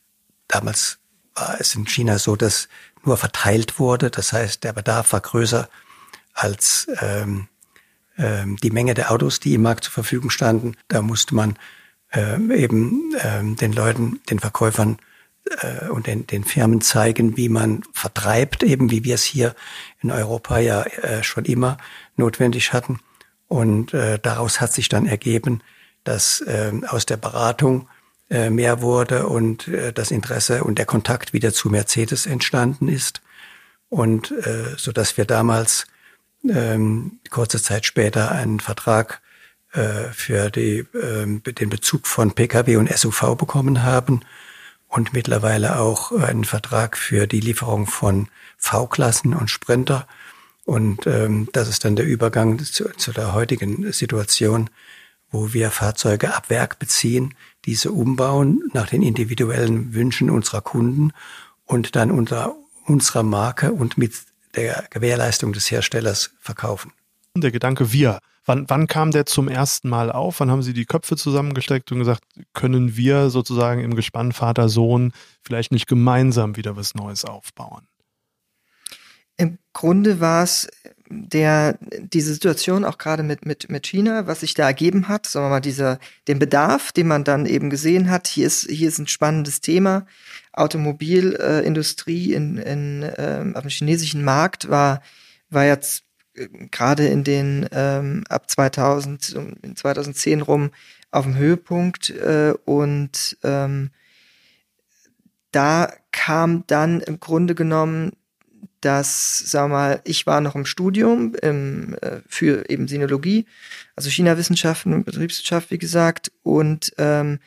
Damals 0.48 0.98
war 1.34 1.60
es 1.60 1.74
in 1.74 1.86
China 1.86 2.18
so, 2.18 2.36
dass 2.36 2.68
nur 3.04 3.16
verteilt 3.16 3.78
wurde. 3.78 4.10
Das 4.10 4.32
heißt, 4.32 4.64
der 4.64 4.72
Bedarf 4.72 5.12
war 5.12 5.20
größer 5.20 5.68
als 6.34 6.86
ähm, 7.00 7.48
ähm, 8.16 8.56
die 8.56 8.70
Menge 8.70 8.94
der 8.94 9.10
Autos, 9.10 9.40
die 9.40 9.54
im 9.54 9.62
Markt 9.62 9.84
zur 9.84 9.92
Verfügung 9.92 10.30
standen. 10.30 10.76
Da 10.88 11.02
musste 11.02 11.34
man 11.34 11.56
ähm, 12.12 12.50
eben 12.50 13.14
ähm, 13.22 13.56
den 13.56 13.72
Leuten, 13.72 14.20
den 14.30 14.38
Verkäufern 14.38 14.98
äh, 15.60 15.88
und 15.88 16.06
den, 16.06 16.26
den 16.26 16.44
Firmen 16.44 16.80
zeigen, 16.80 17.36
wie 17.36 17.48
man 17.48 17.82
vertreibt, 17.92 18.62
eben 18.62 18.90
wie 18.90 19.04
wir 19.04 19.14
es 19.14 19.24
hier 19.24 19.54
in 20.00 20.10
Europa 20.10 20.58
ja 20.58 20.82
äh, 20.82 21.22
schon 21.22 21.44
immer 21.44 21.78
notwendig 22.16 22.72
hatten. 22.72 23.00
Und 23.48 23.92
äh, 23.94 24.18
daraus 24.18 24.60
hat 24.60 24.72
sich 24.72 24.88
dann 24.88 25.06
ergeben, 25.06 25.62
dass 26.04 26.40
äh, 26.40 26.72
aus 26.88 27.06
der 27.06 27.16
Beratung 27.16 27.88
äh, 28.30 28.50
mehr 28.50 28.80
wurde 28.80 29.26
und 29.26 29.68
äh, 29.68 29.92
das 29.92 30.10
Interesse 30.10 30.64
und 30.64 30.78
der 30.78 30.86
Kontakt 30.86 31.32
wieder 31.32 31.52
zu 31.52 31.68
Mercedes 31.68 32.26
entstanden 32.26 32.88
ist. 32.88 33.20
Und 33.88 34.30
äh, 34.30 34.74
so 34.76 34.90
dass 34.90 35.16
wir 35.18 35.26
damals 35.26 35.86
ähm, 36.48 37.20
kurze 37.30 37.62
Zeit 37.62 37.84
später 37.84 38.32
einen 38.32 38.60
Vertrag 38.60 39.20
äh, 39.72 40.04
für 40.12 40.50
die, 40.50 40.78
äh, 40.94 41.26
den 41.52 41.68
Bezug 41.70 42.06
von 42.06 42.32
Pkw 42.32 42.76
und 42.76 42.90
SUV 42.90 43.36
bekommen 43.36 43.82
haben 43.82 44.20
und 44.88 45.12
mittlerweile 45.12 45.78
auch 45.78 46.12
einen 46.12 46.44
Vertrag 46.44 46.96
für 46.96 47.26
die 47.26 47.40
Lieferung 47.40 47.86
von 47.86 48.28
V-Klassen 48.58 49.34
und 49.34 49.50
Sprinter. 49.50 50.06
Und 50.64 51.06
ähm, 51.06 51.48
das 51.52 51.68
ist 51.68 51.84
dann 51.84 51.96
der 51.96 52.06
Übergang 52.06 52.58
zu, 52.58 52.90
zu 52.96 53.12
der 53.12 53.32
heutigen 53.32 53.92
Situation, 53.92 54.70
wo 55.30 55.52
wir 55.52 55.70
Fahrzeuge 55.70 56.34
ab 56.34 56.50
Werk 56.50 56.78
beziehen, 56.78 57.34
diese 57.64 57.90
umbauen 57.90 58.62
nach 58.72 58.88
den 58.88 59.02
individuellen 59.02 59.94
Wünschen 59.94 60.30
unserer 60.30 60.60
Kunden 60.60 61.12
und 61.64 61.96
dann 61.96 62.10
unter 62.10 62.54
unserer 62.86 63.22
Marke 63.22 63.72
und 63.72 63.98
mit 63.98 64.12
der 64.54 64.84
Gewährleistung 64.90 65.52
des 65.52 65.70
Herstellers 65.70 66.34
verkaufen. 66.38 66.92
Der 67.36 67.50
Gedanke 67.50 67.92
wir. 67.92 68.18
Wann, 68.44 68.68
wann 68.68 68.88
kam 68.88 69.12
der 69.12 69.24
zum 69.24 69.48
ersten 69.48 69.88
Mal 69.88 70.10
auf? 70.10 70.40
Wann 70.40 70.50
haben 70.50 70.62
Sie 70.62 70.72
die 70.72 70.84
Köpfe 70.84 71.16
zusammengesteckt 71.16 71.92
und 71.92 72.00
gesagt, 72.00 72.24
können 72.52 72.96
wir 72.96 73.30
sozusagen 73.30 73.80
im 73.80 73.94
Gespann 73.94 74.32
Vater, 74.32 74.68
Sohn 74.68 75.12
vielleicht 75.42 75.70
nicht 75.70 75.86
gemeinsam 75.86 76.56
wieder 76.56 76.76
was 76.76 76.94
Neues 76.94 77.24
aufbauen? 77.24 77.86
Im 79.42 79.58
Grunde 79.72 80.20
war 80.20 80.44
es 80.44 80.68
der, 81.08 81.76
diese 81.98 82.32
Situation 82.32 82.84
auch 82.84 82.96
gerade 82.96 83.24
mit, 83.24 83.44
mit, 83.44 83.68
mit 83.68 83.88
China, 83.88 84.28
was 84.28 84.40
sich 84.40 84.54
da 84.54 84.68
ergeben 84.68 85.08
hat, 85.08 85.26
sagen 85.26 85.46
wir 85.46 85.50
mal, 85.50 85.60
dieser, 85.60 85.98
den 86.28 86.38
Bedarf, 86.38 86.92
den 86.92 87.08
man 87.08 87.24
dann 87.24 87.44
eben 87.44 87.68
gesehen 87.68 88.08
hat, 88.08 88.28
hier 88.28 88.46
ist, 88.46 88.70
hier 88.70 88.86
ist 88.86 89.00
ein 89.00 89.08
spannendes 89.08 89.60
Thema. 89.60 90.06
Automobilindustrie 90.52 92.32
äh, 92.32 92.36
in, 92.36 92.56
in, 92.56 93.10
ähm, 93.16 93.56
auf 93.56 93.62
dem 93.62 93.70
chinesischen 93.70 94.22
Markt 94.22 94.70
war, 94.70 95.02
war 95.50 95.64
jetzt 95.64 96.04
äh, 96.34 96.46
gerade 96.70 97.08
in 97.08 97.24
den 97.24 97.68
ähm, 97.72 98.22
ab 98.28 98.48
2000, 98.48 99.36
in 99.62 99.74
2010 99.74 100.40
rum 100.40 100.70
auf 101.10 101.24
dem 101.24 101.34
Höhepunkt 101.34 102.10
äh, 102.10 102.54
und 102.64 103.36
ähm, 103.42 103.90
da 105.50 105.92
kam 106.12 106.64
dann 106.68 107.00
im 107.00 107.18
Grunde 107.18 107.56
genommen 107.56 108.12
dass, 108.84 109.38
sag 109.38 109.70
mal, 109.70 110.00
ich 110.04 110.26
war 110.26 110.40
noch 110.40 110.54
im 110.54 110.66
Studium 110.66 111.34
im, 111.40 111.96
äh, 112.02 112.20
für 112.28 112.68
eben 112.68 112.88
Sinologie, 112.88 113.46
also 113.96 114.10
China-Wissenschaften 114.10 114.92
und 114.92 115.04
Betriebswirtschaft, 115.04 115.70
wie 115.70 115.78
gesagt, 115.78 116.32
und 116.42 116.92
ähm, 116.98 117.38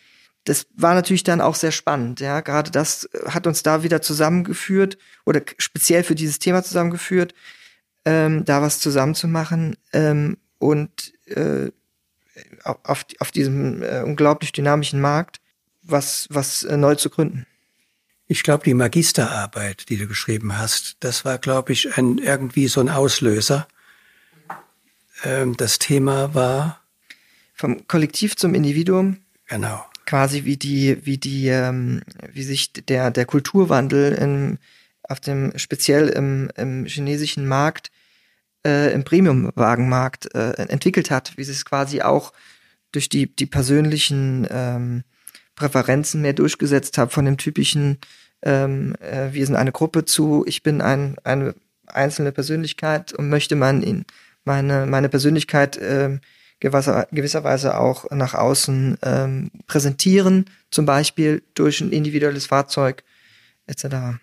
das 0.46 0.68
war 0.76 0.94
natürlich 0.94 1.24
dann 1.24 1.42
auch 1.42 1.56
sehr 1.56 1.72
spannend. 1.72 2.20
Ja, 2.20 2.42
gerade 2.42 2.70
das 2.70 3.10
hat 3.28 3.48
uns 3.48 3.64
da 3.64 3.84
wieder 3.84 4.02
zusammengeführt 4.02 4.98
oder 5.26 5.42
speziell 5.58 6.04
für 6.04 6.16
dieses 6.16 6.40
Thema 6.40 6.64
zusammengeführt, 6.64 7.34
ähm, 8.06 8.46
da 8.46 8.62
was 8.62 8.80
zusammenzumachen 8.80 9.76
ähm, 9.92 10.38
und 10.60 11.14
äh, 11.26 11.72
auf, 12.64 13.06
auf 13.20 13.32
diesem 13.32 13.82
äh, 13.82 14.02
unglaublich 14.04 14.52
dynamischen 14.52 15.02
Markt 15.02 15.40
was 15.86 16.28
was 16.30 16.64
äh, 16.64 16.78
neu 16.78 16.96
zu 16.96 17.10
gründen. 17.10 17.46
Ich 18.28 18.42
glaube, 18.42 18.64
die 18.64 18.74
Magisterarbeit, 18.74 19.90
die 19.90 19.98
du 19.98 20.08
geschrieben 20.08 20.58
hast, 20.58 20.98
das 21.02 21.26
war, 21.26 21.38
glaube 21.38 21.74
ich, 21.74 21.96
ein, 21.98 22.18
irgendwie 22.18 22.68
so 22.68 22.82
ein 22.82 22.90
Auslöser. 22.90 23.68
Ähm, 25.24 25.56
das 25.58 25.78
Thema 25.78 26.34
war 26.34 26.82
vom 27.54 27.88
Kollektiv 27.88 28.36
zum 28.36 28.56
Individuum. 28.56 29.18
Genau. 29.48 29.86
Quasi 30.06 30.44
wie 30.46 30.58
die, 30.58 31.06
wie 31.06 31.18
die, 31.18 31.48
ähm, 31.48 32.02
wie 32.32 32.44
sich 32.44 32.74
der 32.74 33.12
der 33.12 33.26
Kulturwandel 33.26 34.14
in, 34.14 34.58
auf 35.04 35.20
dem 35.20 35.58
speziell 35.58 36.10
im, 36.10 36.52
im 36.56 36.86
chinesischen 36.86 37.48
Markt, 37.48 37.92
äh, 38.66 38.92
im 38.92 39.04
Premiumwagenmarkt 39.04 40.34
äh, 40.34 40.54
entwickelt 40.68 41.12
hat, 41.12 41.38
wie 41.38 41.44
sich 41.44 41.58
es 41.58 41.66
quasi 41.66 42.02
auch 42.02 42.34
durch 42.92 43.08
die 43.08 43.34
die 43.36 43.46
persönlichen 43.46 44.48
ähm, 44.50 45.04
Präferenzen 45.56 46.22
mehr 46.22 46.34
durchgesetzt 46.34 46.98
habe 46.98 47.12
von 47.12 47.26
dem 47.26 47.38
typischen, 47.38 48.00
ähm, 48.42 48.96
äh, 49.00 49.34
wir 49.34 49.46
sind 49.46 49.56
eine 49.56 49.72
Gruppe 49.72 50.06
zu, 50.06 50.44
ich 50.48 50.64
bin 50.64 50.82
ein, 50.82 51.18
eine 51.24 51.56
einzelne 51.88 52.32
Persönlichkeit 52.32 53.14
und 53.14 53.30
möchte 53.30 53.56
man 53.56 53.82
in 53.82 54.06
meine, 54.44 54.86
meine 54.86 55.10
Persönlichkeit 55.10 55.78
äh, 55.78 56.20
gewisser, 56.60 57.08
gewisserweise 57.12 57.78
auch 57.78 58.10
nach 58.12 58.34
außen 58.34 58.98
ähm, 59.02 59.52
präsentieren, 59.68 60.46
zum 60.72 60.86
Beispiel 60.86 61.44
durch 61.54 61.82
ein 61.82 61.92
individuelles 61.92 62.48
Fahrzeug 62.48 63.04
etc. 63.68 64.18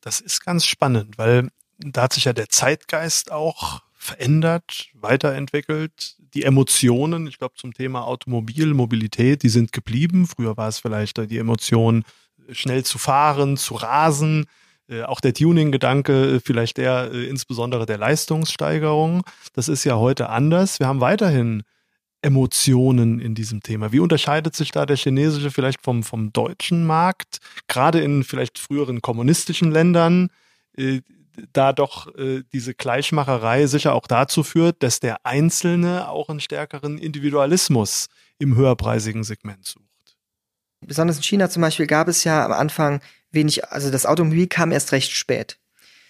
Das 0.00 0.20
ist 0.20 0.44
ganz 0.44 0.64
spannend, 0.64 1.18
weil 1.18 1.48
da 1.78 2.02
hat 2.02 2.12
sich 2.12 2.24
ja 2.24 2.32
der 2.32 2.48
Zeitgeist 2.48 3.32
auch 3.32 3.82
verändert, 3.92 4.88
weiterentwickelt. 4.94 6.16
Die 6.34 6.42
Emotionen, 6.42 7.26
ich 7.26 7.38
glaube 7.38 7.54
zum 7.56 7.72
Thema 7.72 8.04
Automobil, 8.04 8.74
Mobilität, 8.74 9.42
die 9.42 9.48
sind 9.48 9.72
geblieben. 9.72 10.26
Früher 10.26 10.56
war 10.56 10.68
es 10.68 10.78
vielleicht 10.78 11.30
die 11.30 11.38
Emotion, 11.38 12.04
schnell 12.50 12.84
zu 12.84 12.98
fahren, 12.98 13.56
zu 13.56 13.74
rasen. 13.74 14.46
Äh, 14.88 15.02
auch 15.02 15.20
der 15.20 15.34
Tuning-Gedanke, 15.34 16.40
vielleicht 16.44 16.76
der 16.76 17.10
äh, 17.12 17.26
insbesondere 17.26 17.86
der 17.86 17.98
Leistungssteigerung. 17.98 19.22
Das 19.52 19.68
ist 19.68 19.84
ja 19.84 19.96
heute 19.96 20.28
anders. 20.28 20.78
Wir 20.78 20.86
haben 20.86 21.00
weiterhin 21.00 21.62
Emotionen 22.22 23.20
in 23.20 23.34
diesem 23.34 23.62
Thema. 23.62 23.92
Wie 23.92 24.00
unterscheidet 24.00 24.54
sich 24.54 24.70
da 24.70 24.86
der 24.86 24.96
chinesische 24.96 25.50
vielleicht 25.50 25.82
vom, 25.82 26.02
vom 26.02 26.32
deutschen 26.32 26.86
Markt? 26.86 27.38
Gerade 27.68 28.00
in 28.00 28.24
vielleicht 28.24 28.58
früheren 28.58 29.02
kommunistischen 29.02 29.70
Ländern, 29.70 30.28
äh, 30.76 31.00
da 31.52 31.72
doch 31.72 32.14
äh, 32.16 32.42
diese 32.52 32.74
Gleichmacherei 32.74 33.66
sicher 33.66 33.94
auch 33.94 34.06
dazu 34.06 34.42
führt, 34.42 34.82
dass 34.82 35.00
der 35.00 35.24
Einzelne 35.24 36.08
auch 36.08 36.28
einen 36.28 36.40
stärkeren 36.40 36.98
Individualismus 36.98 38.08
im 38.38 38.56
höherpreisigen 38.56 39.24
Segment 39.24 39.64
sucht. 39.64 39.84
Besonders 40.80 41.16
in 41.16 41.22
China 41.22 41.48
zum 41.48 41.62
Beispiel 41.62 41.86
gab 41.86 42.08
es 42.08 42.24
ja 42.24 42.44
am 42.44 42.52
Anfang 42.52 43.00
wenig, 43.30 43.68
also 43.68 43.90
das 43.90 44.06
Automobil 44.06 44.46
kam 44.46 44.72
erst 44.72 44.92
recht 44.92 45.12
spät. 45.12 45.58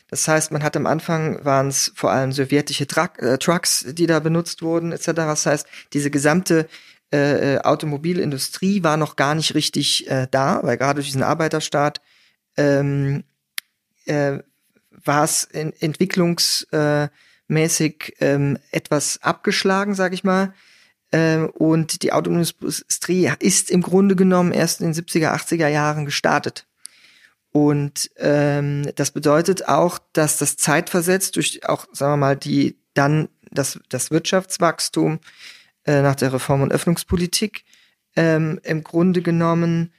Das 0.08 0.28
heißt, 0.28 0.52
man 0.52 0.62
hat 0.62 0.76
am 0.76 0.86
Anfang 0.86 1.44
waren 1.44 1.68
es 1.68 1.92
vor 1.94 2.12
allem 2.12 2.30
sowjetische 2.32 2.86
Truck, 2.86 3.18
äh, 3.20 3.38
Trucks, 3.38 3.86
die 3.88 4.06
da 4.06 4.20
benutzt 4.20 4.62
wurden, 4.62 4.92
etc. 4.92 5.06
Das 5.12 5.46
heißt, 5.46 5.66
diese 5.92 6.10
gesamte 6.10 6.68
äh, 7.12 7.54
äh, 7.54 7.58
Automobilindustrie 7.60 8.82
war 8.82 8.96
noch 8.96 9.16
gar 9.16 9.34
nicht 9.34 9.54
richtig 9.54 10.08
äh, 10.08 10.28
da, 10.30 10.60
weil 10.62 10.76
gerade 10.76 10.96
durch 10.96 11.06
diesen 11.06 11.22
Arbeiterstaat 11.22 12.00
ähm, 12.56 13.24
äh, 14.06 14.38
war 15.06 15.24
es 15.24 15.44
entwicklungsmäßig 15.44 18.16
ähm, 18.20 18.58
etwas 18.70 19.22
abgeschlagen, 19.22 19.94
sage 19.94 20.14
ich 20.14 20.24
mal. 20.24 20.54
Ähm, 21.12 21.50
und 21.50 22.02
die 22.02 22.12
Autoindustrie 22.12 23.30
ist 23.38 23.70
im 23.70 23.82
Grunde 23.82 24.16
genommen 24.16 24.52
erst 24.52 24.80
in 24.80 24.92
den 24.92 24.94
70er, 24.94 25.32
80er 25.32 25.68
Jahren 25.68 26.04
gestartet. 26.04 26.66
Und 27.52 28.10
ähm, 28.18 28.90
das 28.96 29.12
bedeutet 29.12 29.68
auch, 29.68 29.98
dass 30.12 30.36
das 30.36 30.56
zeitversetzt 30.56 31.36
durch 31.36 31.66
auch, 31.66 31.86
sagen 31.92 32.12
wir 32.12 32.18
mal, 32.18 32.36
die 32.36 32.76
dann 32.92 33.28
das, 33.50 33.80
das 33.88 34.10
Wirtschaftswachstum 34.10 35.20
äh, 35.84 36.02
nach 36.02 36.16
der 36.16 36.32
Reform- 36.32 36.62
und 36.62 36.72
Öffnungspolitik 36.72 37.64
ähm, 38.14 38.60
im 38.62 38.84
Grunde 38.84 39.22
genommen 39.22 39.92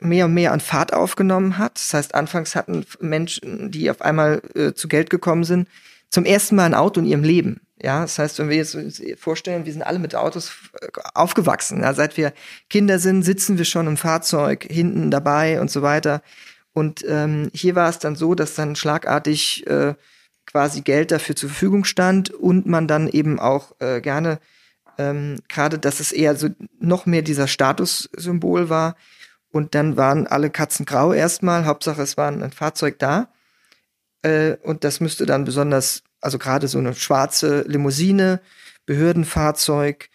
mehr 0.00 0.26
und 0.26 0.34
mehr 0.34 0.52
an 0.52 0.60
Fahrt 0.60 0.92
aufgenommen 0.92 1.58
hat. 1.58 1.76
Das 1.76 1.94
heißt, 1.94 2.14
anfangs 2.14 2.56
hatten 2.56 2.84
Menschen, 3.00 3.70
die 3.70 3.90
auf 3.90 4.02
einmal 4.02 4.42
äh, 4.54 4.72
zu 4.72 4.88
Geld 4.88 5.10
gekommen 5.10 5.44
sind, 5.44 5.68
zum 6.10 6.24
ersten 6.24 6.56
Mal 6.56 6.64
ein 6.64 6.74
Auto 6.74 7.00
in 7.00 7.06
ihrem 7.06 7.22
Leben. 7.22 7.60
Ja, 7.82 8.00
das 8.02 8.18
heißt, 8.18 8.38
wenn 8.38 8.48
wir 8.48 8.56
jetzt 8.56 8.74
uns 8.74 9.02
vorstellen, 9.18 9.66
wir 9.66 9.72
sind 9.72 9.82
alle 9.82 9.98
mit 9.98 10.14
Autos 10.14 10.52
äh, 10.80 10.88
aufgewachsen. 11.14 11.82
Ja, 11.82 11.92
seit 11.94 12.16
wir 12.16 12.32
Kinder 12.70 12.98
sind, 12.98 13.22
sitzen 13.22 13.58
wir 13.58 13.64
schon 13.64 13.86
im 13.86 13.96
Fahrzeug 13.96 14.66
hinten 14.68 15.10
dabei 15.10 15.60
und 15.60 15.70
so 15.70 15.82
weiter. 15.82 16.22
Und 16.72 17.04
ähm, 17.08 17.50
hier 17.54 17.74
war 17.74 17.88
es 17.88 17.98
dann 17.98 18.16
so, 18.16 18.34
dass 18.34 18.54
dann 18.54 18.76
schlagartig 18.76 19.66
äh, 19.66 19.94
quasi 20.46 20.80
Geld 20.80 21.10
dafür 21.10 21.36
zur 21.36 21.50
Verfügung 21.50 21.84
stand 21.84 22.30
und 22.30 22.66
man 22.66 22.88
dann 22.88 23.08
eben 23.08 23.38
auch 23.38 23.72
äh, 23.80 24.00
gerne 24.00 24.38
ähm, 24.98 25.40
gerade, 25.48 25.78
dass 25.78 26.00
es 26.00 26.12
eher 26.12 26.36
so 26.36 26.48
noch 26.78 27.06
mehr 27.06 27.22
dieser 27.22 27.48
Statussymbol 27.48 28.70
war, 28.70 28.96
Und 29.56 29.74
dann 29.74 29.96
waren 29.96 30.26
alle 30.26 30.50
Katzen 30.50 30.84
grau 30.84 31.14
erstmal. 31.14 31.64
Hauptsache, 31.64 32.02
es 32.02 32.18
war 32.18 32.30
ein 32.30 32.52
Fahrzeug 32.52 32.98
da. 32.98 33.28
Äh, 34.20 34.56
und 34.62 34.84
das 34.84 35.00
müsste 35.00 35.24
dann 35.24 35.46
besonders, 35.46 36.02
also 36.20 36.36
gerade 36.36 36.68
so 36.68 36.78
eine 36.78 36.94
schwarze 36.94 37.62
Limousine, 37.62 38.42
Behördenfahrzeug, 38.84 40.10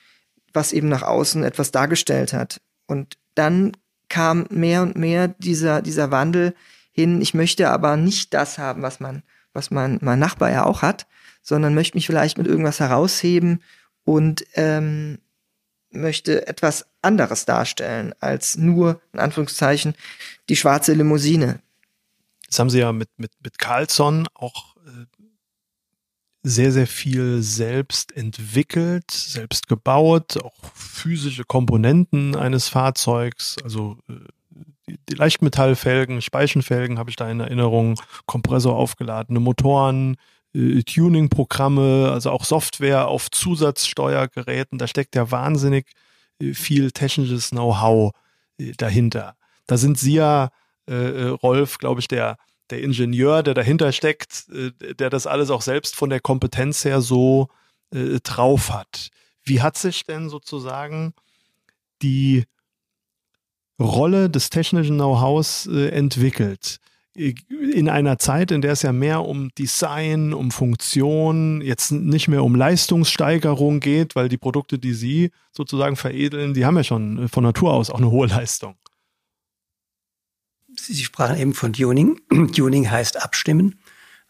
was 0.53 0.73
eben 0.73 0.89
nach 0.89 1.01
außen 1.01 1.43
etwas 1.43 1.71
dargestellt 1.71 2.33
hat. 2.33 2.61
Und 2.85 3.17
dann 3.33 3.71
kam 4.09 4.45
mehr 4.51 4.83
und 4.83 4.95
mehr 4.95 5.29
dieser, 5.29 5.81
dieser 5.81 6.11
Wandel 6.11 6.53
hin, 6.91 7.19
ich 7.19 7.33
möchte 7.33 7.71
aber 7.71 7.97
nicht 7.97 8.35
das 8.35 8.59
haben, 8.59 8.83
was 8.83 8.99
man, 8.99 9.23
was 9.53 9.71
mein, 9.71 9.97
mein 10.03 10.19
Nachbar 10.19 10.51
ja 10.51 10.65
auch 10.65 10.83
hat, 10.83 11.07
sondern 11.41 11.73
möchte 11.73 11.97
mich 11.97 12.05
vielleicht 12.05 12.37
mit 12.37 12.45
irgendwas 12.45 12.79
herausheben 12.79 13.63
und 14.03 14.45
ähm, 14.53 15.17
möchte 15.91 16.47
etwas 16.47 16.85
anderes 17.01 17.45
darstellen 17.45 18.13
als 18.19 18.57
nur, 18.57 19.01
in 19.13 19.19
Anführungszeichen, 19.19 19.95
die 20.49 20.55
schwarze 20.55 20.93
Limousine. 20.93 21.61
Das 22.47 22.59
haben 22.59 22.69
Sie 22.69 22.79
ja 22.79 22.91
mit, 22.91 23.09
mit, 23.17 23.31
mit 23.43 23.57
Carlson 23.57 24.27
auch 24.33 24.75
äh, 24.85 25.05
sehr, 26.43 26.71
sehr 26.71 26.87
viel 26.87 27.41
selbst 27.41 28.15
entwickelt, 28.15 29.11
selbst 29.11 29.67
gebaut, 29.67 30.37
auch 30.43 30.55
physische 30.73 31.43
Komponenten 31.43 32.35
eines 32.35 32.67
Fahrzeugs, 32.67 33.57
also 33.63 33.97
äh, 34.09 34.13
die, 34.87 34.99
die 35.09 35.15
Leichtmetallfelgen, 35.15 36.21
Speichenfelgen 36.21 36.97
habe 36.97 37.09
ich 37.09 37.15
da 37.15 37.29
in 37.29 37.39
Erinnerung, 37.39 37.99
Kompressor 38.25 38.75
aufgeladene 38.75 39.39
Motoren, 39.39 40.17
äh, 40.53 40.83
Tuning-Programme, 40.83 42.11
also 42.11 42.31
auch 42.31 42.45
Software 42.45 43.07
auf 43.07 43.31
Zusatzsteuergeräten. 43.31 44.77
Da 44.77 44.87
steckt 44.87 45.15
ja 45.15 45.31
wahnsinnig 45.31 45.91
äh, 46.39 46.53
viel 46.53 46.91
technisches 46.91 47.51
Know-how 47.51 48.11
äh, 48.57 48.73
dahinter. 48.77 49.35
Da 49.67 49.77
sind 49.77 49.97
Sie 49.97 50.15
ja, 50.15 50.49
äh, 50.89 50.93
äh 50.93 51.27
Rolf, 51.29 51.77
glaube 51.77 52.01
ich, 52.01 52.07
der, 52.07 52.37
der 52.69 52.81
Ingenieur, 52.81 53.43
der 53.43 53.53
dahinter 53.53 53.91
steckt, 53.91 54.49
äh, 54.49 54.71
der 54.95 55.09
das 55.09 55.27
alles 55.27 55.49
auch 55.49 55.61
selbst 55.61 55.95
von 55.95 56.09
der 56.09 56.19
Kompetenz 56.19 56.85
her 56.85 57.01
so 57.01 57.47
drauf 58.23 58.71
hat. 58.71 59.09
Wie 59.43 59.61
hat 59.61 59.77
sich 59.77 60.05
denn 60.05 60.29
sozusagen 60.29 61.13
die 62.01 62.45
Rolle 63.77 64.29
des 64.29 64.49
technischen 64.49 64.95
Know-hows 64.95 65.67
entwickelt? 65.67 66.79
In 67.15 67.89
einer 67.89 68.17
Zeit, 68.19 68.51
in 68.51 68.61
der 68.61 68.71
es 68.71 68.83
ja 68.83 68.93
mehr 68.93 69.25
um 69.25 69.49
Design, 69.55 70.33
um 70.33 70.51
Funktion, 70.51 71.61
jetzt 71.61 71.91
nicht 71.91 72.27
mehr 72.27 72.43
um 72.43 72.55
Leistungssteigerung 72.55 73.81
geht, 73.81 74.15
weil 74.15 74.29
die 74.29 74.37
Produkte, 74.37 74.79
die 74.79 74.93
Sie 74.93 75.31
sozusagen 75.51 75.97
veredeln, 75.97 76.53
die 76.53 76.65
haben 76.65 76.77
ja 76.77 76.83
schon 76.83 77.27
von 77.27 77.43
Natur 77.43 77.73
aus 77.73 77.89
auch 77.89 77.97
eine 77.97 78.11
hohe 78.11 78.27
Leistung. 78.27 78.75
Sie 80.75 80.95
sprachen 80.95 81.37
eben 81.37 81.53
von 81.53 81.73
Tuning. 81.73 82.19
Tuning 82.55 82.89
heißt 82.89 83.21
abstimmen. 83.21 83.79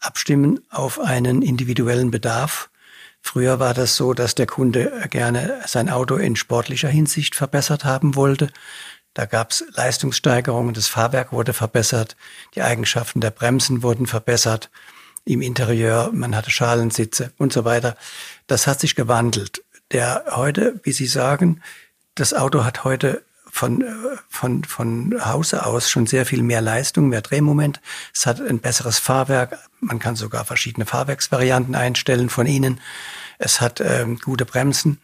Abstimmen 0.00 0.60
auf 0.70 0.98
einen 0.98 1.42
individuellen 1.42 2.10
Bedarf. 2.10 2.70
Früher 3.20 3.60
war 3.60 3.72
das 3.72 3.96
so, 3.96 4.14
dass 4.14 4.34
der 4.34 4.46
Kunde 4.46 5.06
gerne 5.10 5.60
sein 5.66 5.88
Auto 5.88 6.16
in 6.16 6.34
sportlicher 6.34 6.88
Hinsicht 6.88 7.36
verbessert 7.36 7.84
haben 7.84 8.16
wollte. 8.16 8.50
Da 9.14 9.26
gab 9.26 9.50
es 9.50 9.64
Leistungssteigerungen, 9.72 10.74
das 10.74 10.88
Fahrwerk 10.88 11.32
wurde 11.32 11.52
verbessert, 11.52 12.16
die 12.54 12.62
Eigenschaften 12.62 13.20
der 13.20 13.30
Bremsen 13.30 13.82
wurden 13.82 14.06
verbessert, 14.06 14.70
im 15.24 15.40
Interieur, 15.40 16.10
man 16.12 16.34
hatte 16.34 16.50
Schalensitze 16.50 17.32
und 17.38 17.52
so 17.52 17.64
weiter. 17.64 17.96
Das 18.46 18.66
hat 18.66 18.80
sich 18.80 18.96
gewandelt. 18.96 19.62
Der 19.92 20.24
heute, 20.30 20.80
wie 20.82 20.92
Sie 20.92 21.06
sagen, 21.06 21.62
das 22.14 22.34
Auto 22.34 22.64
hat 22.64 22.84
heute 22.84 23.22
von, 23.48 23.84
von, 24.28 24.64
von 24.64 25.14
Hause 25.24 25.66
aus 25.66 25.90
schon 25.90 26.06
sehr 26.06 26.24
viel 26.24 26.42
mehr 26.42 26.62
Leistung, 26.62 27.08
mehr 27.08 27.20
Drehmoment. 27.20 27.80
Es 28.14 28.26
hat 28.26 28.40
ein 28.40 28.60
besseres 28.60 28.98
Fahrwerk. 28.98 29.58
Man 29.80 29.98
kann 29.98 30.16
sogar 30.16 30.44
verschiedene 30.44 30.86
Fahrwerksvarianten 30.86 31.74
einstellen 31.74 32.30
von 32.30 32.46
ihnen. 32.46 32.80
Es 33.38 33.60
hat 33.60 33.80
ähm, 33.80 34.18
gute 34.18 34.46
Bremsen. 34.46 35.00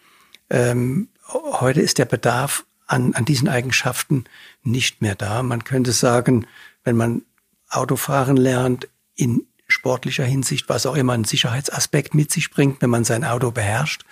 Ähm, 0.49 1.09
heute 1.31 1.83
ist 1.83 1.99
der 1.99 2.07
Bedarf 2.07 2.65
an, 2.89 3.15
an 3.15 3.25
diesen 3.25 3.49
Eigenschaften 3.49 4.25
nicht 4.65 5.01
mehr 5.01 5.15
da. 5.15 5.43
Man 5.43 5.63
könnte 5.63 5.93
sagen, 5.93 6.47
wenn 6.83 6.97
man 6.97 7.23
Autofahren 7.69 8.37
lernt, 8.37 8.89
in 9.15 9.47
sportlicher 9.69 10.25
Hinsicht, 10.25 10.69
was 10.69 10.87
auch 10.87 10.97
immer 10.97 11.13
ein 11.13 11.25
Sicherheitsaspekt 11.25 12.15
mit 12.15 12.33
sich 12.33 12.51
bringt, 12.51 12.81
wenn 12.81 12.91
man 12.91 13.05
sein 13.05 13.25
Auto 13.25 13.51
beherrscht, 13.51 14.05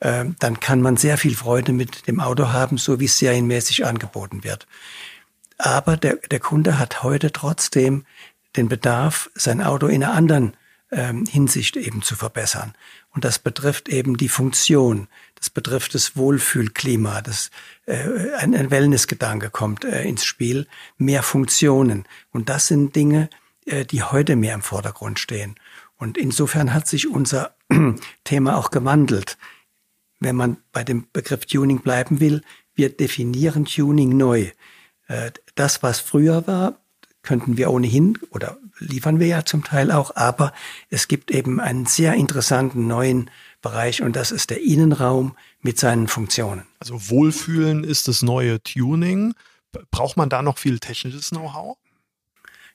äh, 0.00 0.24
dann 0.38 0.60
kann 0.60 0.82
man 0.82 0.96
sehr 0.96 1.16
viel 1.16 1.36
Freude 1.36 1.72
mit 1.72 2.08
dem 2.08 2.20
Auto 2.20 2.52
haben, 2.52 2.78
so 2.78 2.98
wie 2.98 3.04
es 3.04 3.18
serienmäßig 3.18 3.86
angeboten 3.86 4.42
wird. 4.42 4.66
Aber 5.56 5.96
der, 5.96 6.16
der 6.16 6.40
Kunde 6.40 6.78
hat 6.78 7.02
heute 7.02 7.32
trotzdem 7.32 8.04
den 8.56 8.68
Bedarf, 8.68 9.30
sein 9.34 9.62
Auto 9.62 9.86
in 9.86 10.02
einer 10.02 10.14
anderen 10.14 10.56
ähm, 10.90 11.24
Hinsicht 11.26 11.76
eben 11.76 12.02
zu 12.02 12.16
verbessern. 12.16 12.74
Und 13.10 13.24
das 13.24 13.38
betrifft 13.38 13.88
eben 13.88 14.16
die 14.16 14.28
Funktion, 14.28 15.08
das 15.34 15.50
betrifft 15.50 15.94
das 15.94 16.16
Wohlfühlklima, 16.16 17.22
das, 17.22 17.50
äh, 17.86 18.32
ein, 18.38 18.54
ein 18.54 18.70
Wellnessgedanke 18.70 19.50
kommt 19.50 19.84
äh, 19.84 20.04
ins 20.04 20.24
Spiel, 20.24 20.66
mehr 20.96 21.22
Funktionen. 21.22 22.04
Und 22.30 22.48
das 22.48 22.66
sind 22.68 22.96
Dinge, 22.96 23.28
äh, 23.66 23.84
die 23.84 24.02
heute 24.02 24.36
mehr 24.36 24.54
im 24.54 24.62
Vordergrund 24.62 25.18
stehen. 25.18 25.56
Und 25.96 26.16
insofern 26.16 26.72
hat 26.72 26.86
sich 26.86 27.08
unser 27.08 27.54
Thema 28.24 28.56
auch 28.56 28.70
gewandelt. 28.70 29.36
Wenn 30.20 30.36
man 30.36 30.56
bei 30.72 30.84
dem 30.84 31.06
Begriff 31.12 31.46
Tuning 31.46 31.80
bleiben 31.80 32.20
will, 32.20 32.42
wir 32.74 32.88
definieren 32.88 33.64
Tuning 33.64 34.16
neu. 34.16 34.50
Äh, 35.08 35.32
das, 35.54 35.82
was 35.82 36.00
früher 36.00 36.46
war, 36.46 36.80
könnten 37.22 37.56
wir 37.56 37.70
ohnehin 37.70 38.18
oder 38.30 38.58
liefern 38.78 39.20
wir 39.20 39.26
ja 39.26 39.44
zum 39.44 39.64
Teil 39.64 39.90
auch, 39.90 40.16
aber 40.16 40.52
es 40.90 41.08
gibt 41.08 41.30
eben 41.30 41.60
einen 41.60 41.86
sehr 41.86 42.14
interessanten 42.14 42.86
neuen 42.86 43.30
Bereich 43.60 44.02
und 44.02 44.16
das 44.16 44.30
ist 44.30 44.50
der 44.50 44.62
Innenraum 44.62 45.36
mit 45.60 45.78
seinen 45.78 46.08
Funktionen. 46.08 46.66
Also 46.78 47.10
Wohlfühlen 47.10 47.84
ist 47.84 48.08
das 48.08 48.22
neue 48.22 48.62
Tuning. 48.62 49.34
Braucht 49.90 50.16
man 50.16 50.28
da 50.28 50.42
noch 50.42 50.58
viel 50.58 50.78
technisches 50.78 51.30
Know-how? 51.30 51.76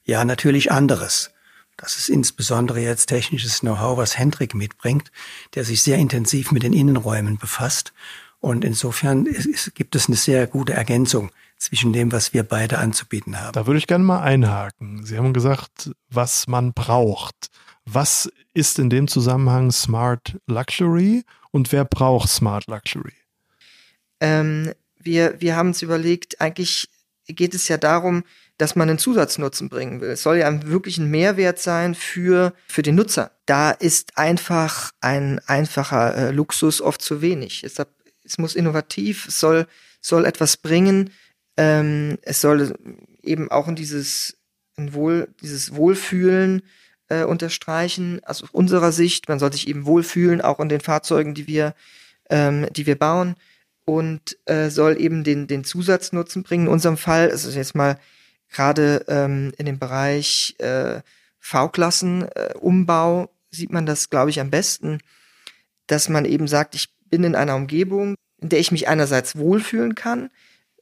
Ja, 0.04 0.26
natürlich 0.26 0.72
anderes. 0.72 1.32
Das 1.78 1.98
ist 1.98 2.10
insbesondere 2.10 2.82
jetzt 2.82 3.08
technisches 3.08 3.62
Know-how, 3.62 3.98
was 3.98 4.18
Hendrik 4.18 4.54
mitbringt, 4.54 5.12
der 5.56 5.63
sich 5.63 5.82
sehr 5.82 5.98
intensiv 5.98 6.52
mit 6.52 6.63
den 6.63 6.74
Innenräumen 6.74 7.38
befasst. 7.38 7.94
Und 8.39 8.66
insofern 8.66 9.26
gibt 9.74 9.96
es 9.96 10.08
eine 10.08 10.18
sehr 10.18 10.48
gute 10.48 10.74
Ergänzung 10.74 11.32
zwischen 11.63 11.93
dem, 11.93 12.12
was 12.12 12.34
wir 12.34 12.43
beide 12.43 12.78
anzubieten 12.78 13.39
haben. 13.39 13.54
Da 13.54 13.65
würde 13.65 13.78
ich 13.78 13.88
gerne 13.88 14.04
mal 14.04 14.21
einhaken. 14.21 15.06
Sie 15.06 15.17
haben 15.17 15.34
gesagt, 15.34 15.91
was 16.10 16.47
man 16.47 16.73
braucht. 16.73 17.47
Was 17.86 18.30
ist 18.54 18.80
in 18.80 18.89
dem 18.89 19.08
Zusammenhang 19.08 19.71
Smart 19.71 20.38
Luxury 20.45 21.23
und 21.52 21.71
wer 21.71 21.86
braucht 21.86 22.30
Smart 22.30 22.67
Luxury? 22.67 23.13
Ähm, 24.19 24.73
wir, 24.99 25.39
wir 25.39 25.56
haben 25.56 25.69
uns 25.69 25.82
überlegt, 25.82 26.41
eigentlich 26.41 26.89
geht 27.28 27.54
es 27.54 27.69
ja 27.69 27.78
darum, 27.78 28.23
dass 28.58 28.76
man 28.76 28.89
einen 28.89 28.99
Zusatznutzen 28.99 29.69
bringen 29.69 30.02
will. 30.02 30.10
Es 30.10 30.23
soll 30.23 30.38
ja 30.38 30.67
wirklich 30.67 30.97
ein 30.97 31.10
Mehrwert 31.10 31.60
sein 31.60 31.95
für, 31.95 32.54
für 32.67 32.82
den 32.82 32.95
Nutzer. 32.95 33.32
Da 33.45 33.71
ist 33.71 34.17
einfach 34.17 34.91
ein 34.99 35.39
einfacher 35.47 36.15
äh, 36.15 36.32
Luxus 36.32 36.82
oft 36.82 37.02
zu 37.02 37.21
wenig. 37.21 37.62
Deshalb, 37.63 37.89
es 38.23 38.38
muss 38.38 38.56
innovativ, 38.56 39.28
es 39.28 39.39
soll, 39.39 39.65
soll 40.02 40.26
etwas 40.26 40.58
bringen, 40.58 41.10
ähm, 41.58 42.18
es 42.22 42.42
soll 42.42 42.74
eben 43.22 43.52
auch 43.52 43.68
in 43.68 43.76
dieses, 43.76 44.38
in 44.78 44.94
Wohl, 44.94 45.30
dieses 45.42 45.76
Wohlfühlen 45.76 46.63
äh, 47.10 47.24
unterstreichen, 47.24 48.20
also 48.24 48.46
aus 48.46 48.52
unserer 48.52 48.92
Sicht. 48.92 49.30
Man 49.30 49.39
soll 49.39 49.52
sich 49.52 49.68
eben 49.68 49.86
wohlfühlen, 49.86 50.42
auch 50.42 50.60
in 50.60 50.70
den 50.70 50.82
Fahrzeugen, 50.82 51.34
die 51.34 51.48
wir, 51.48 51.76
ähm, 52.30 52.68
die 52.72 52.86
wir 52.86 52.98
bauen 52.98 53.36
und 53.86 54.38
äh, 54.46 54.70
soll 54.70 55.00
eben 55.00 55.24
den, 55.24 55.48
den 55.48 55.63
Zusatznutzen 55.63 56.44
bringen. 56.44 56.68
In 56.68 56.74
unserem 56.74 56.98
Fall, 56.98 57.30
also 57.32 57.50
jetzt 57.52 57.76
mal 57.76 58.00
gerade 58.50 59.06
ähm, 59.08 59.52
in 59.58 59.66
dem 59.66 59.80
Bereich 59.80 60.56
äh, 60.60 61.02
V-Klassen, 61.39 62.24
äh, 62.36 62.54
Umbau, 62.60 63.30
sieht 63.52 63.72
man 63.72 63.86
das, 63.86 64.10
glaube 64.10 64.30
ich, 64.30 64.39
am 64.39 64.50
besten, 64.50 65.00
dass 65.88 66.10
man 66.10 66.26
eben 66.26 66.48
sagt, 66.48 66.76
ich 66.76 66.88
bin 67.10 67.24
in 67.24 67.36
einer 67.36 67.56
Umgebung, 67.56 68.16
in 68.42 68.50
der 68.50 68.60
ich 68.60 68.72
mich 68.72 68.88
einerseits 68.88 69.36
wohlfühlen 69.36 69.96
kann, 69.96 70.30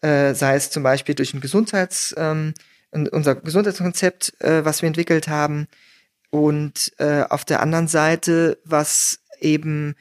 äh, 0.01 0.33
sei 0.33 0.55
es 0.55 0.69
zum 0.69 0.83
Beispiel 0.83 1.15
durch 1.15 1.33
ein 1.33 1.41
Gesundheits, 1.41 2.13
ähm, 2.17 2.53
unser 2.91 3.35
Gesundheitskonzept, 3.35 4.41
äh, 4.41 4.65
was 4.65 4.81
wir 4.81 4.87
entwickelt 4.87 5.27
haben, 5.27 5.67
und 6.29 6.93
äh, 6.97 7.23
auf 7.29 7.45
der 7.45 7.61
anderen 7.61 7.87
Seite, 7.87 8.57
was 8.63 9.19
eben 9.39 9.95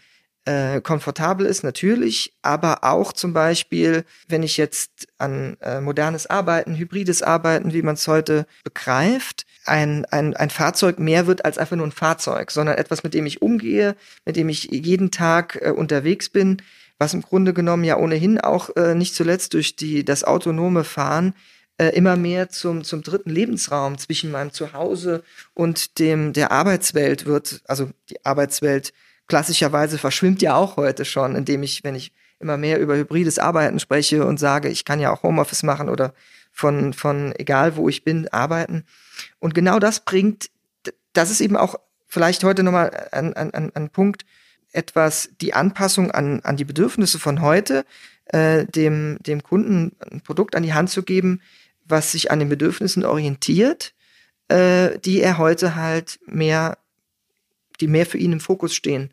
äh, 0.44 0.80
komfortabel 0.80 1.44
ist, 1.44 1.62
natürlich, 1.64 2.32
aber 2.40 2.84
auch 2.84 3.12
zum 3.12 3.32
Beispiel, 3.32 4.04
wenn 4.28 4.42
ich 4.42 4.56
jetzt 4.56 5.08
an 5.18 5.56
äh, 5.60 5.80
modernes 5.80 6.28
Arbeiten, 6.28 6.76
hybrides 6.76 7.22
Arbeiten, 7.22 7.72
wie 7.72 7.82
man 7.82 7.94
es 7.94 8.08
heute 8.08 8.46
begreift, 8.64 9.44
ein, 9.66 10.06
ein, 10.06 10.34
ein 10.36 10.50
Fahrzeug 10.50 10.98
mehr 10.98 11.26
wird 11.26 11.44
als 11.44 11.58
einfach 11.58 11.76
nur 11.76 11.86
ein 11.86 11.92
Fahrzeug, 11.92 12.50
sondern 12.50 12.78
etwas, 12.78 13.02
mit 13.02 13.12
dem 13.12 13.26
ich 13.26 13.42
umgehe, 13.42 13.96
mit 14.24 14.36
dem 14.36 14.48
ich 14.48 14.64
jeden 14.70 15.10
Tag 15.10 15.58
äh, 15.60 15.70
unterwegs 15.70 16.30
bin, 16.30 16.62
was 17.00 17.14
im 17.14 17.22
Grunde 17.22 17.54
genommen 17.54 17.82
ja 17.82 17.96
ohnehin 17.96 18.38
auch 18.38 18.76
äh, 18.76 18.94
nicht 18.94 19.14
zuletzt 19.14 19.54
durch 19.54 19.74
die, 19.74 20.04
das 20.04 20.22
autonome 20.22 20.84
Fahren 20.84 21.34
äh, 21.78 21.88
immer 21.96 22.16
mehr 22.16 22.50
zum, 22.50 22.84
zum 22.84 23.02
dritten 23.02 23.30
Lebensraum 23.30 23.96
zwischen 23.96 24.30
meinem 24.30 24.52
Zuhause 24.52 25.24
und 25.54 25.98
dem, 25.98 26.34
der 26.34 26.52
Arbeitswelt 26.52 27.24
wird, 27.24 27.62
also 27.66 27.88
die 28.10 28.22
Arbeitswelt 28.26 28.92
klassischerweise 29.28 29.96
verschwimmt 29.96 30.42
ja 30.42 30.54
auch 30.56 30.76
heute 30.76 31.06
schon, 31.06 31.36
indem 31.36 31.62
ich, 31.62 31.82
wenn 31.84 31.94
ich 31.94 32.12
immer 32.38 32.58
mehr 32.58 32.78
über 32.78 32.96
hybrides 32.96 33.38
Arbeiten 33.38 33.80
spreche 33.80 34.26
und 34.26 34.38
sage, 34.38 34.68
ich 34.68 34.84
kann 34.84 35.00
ja 35.00 35.10
auch 35.10 35.22
Homeoffice 35.22 35.62
machen 35.62 35.88
oder 35.88 36.12
von, 36.52 36.92
von 36.92 37.32
egal 37.38 37.76
wo 37.76 37.88
ich 37.88 38.04
bin, 38.04 38.28
arbeiten. 38.28 38.84
Und 39.38 39.54
genau 39.54 39.78
das 39.78 40.00
bringt, 40.00 40.50
das 41.14 41.30
ist 41.30 41.40
eben 41.40 41.56
auch 41.56 41.76
vielleicht 42.08 42.44
heute 42.44 42.62
nochmal 42.62 43.08
ein, 43.12 43.32
ein, 43.32 43.74
ein 43.74 43.88
Punkt, 43.88 44.26
etwas 44.72 45.30
die 45.40 45.54
Anpassung 45.54 46.10
an, 46.10 46.40
an 46.40 46.56
die 46.56 46.64
Bedürfnisse 46.64 47.18
von 47.18 47.40
heute, 47.40 47.84
äh, 48.26 48.66
dem, 48.66 49.18
dem 49.20 49.42
Kunden 49.42 49.92
ein 50.10 50.20
Produkt 50.20 50.54
an 50.54 50.62
die 50.62 50.74
Hand 50.74 50.90
zu 50.90 51.02
geben, 51.02 51.40
was 51.84 52.12
sich 52.12 52.30
an 52.30 52.38
den 52.38 52.48
Bedürfnissen 52.48 53.04
orientiert, 53.04 53.94
äh, 54.48 54.98
die 55.00 55.20
er 55.20 55.38
heute 55.38 55.74
halt 55.74 56.20
mehr, 56.26 56.78
die 57.80 57.88
mehr 57.88 58.06
für 58.06 58.18
ihn 58.18 58.32
im 58.32 58.40
Fokus 58.40 58.74
stehen 58.74 59.12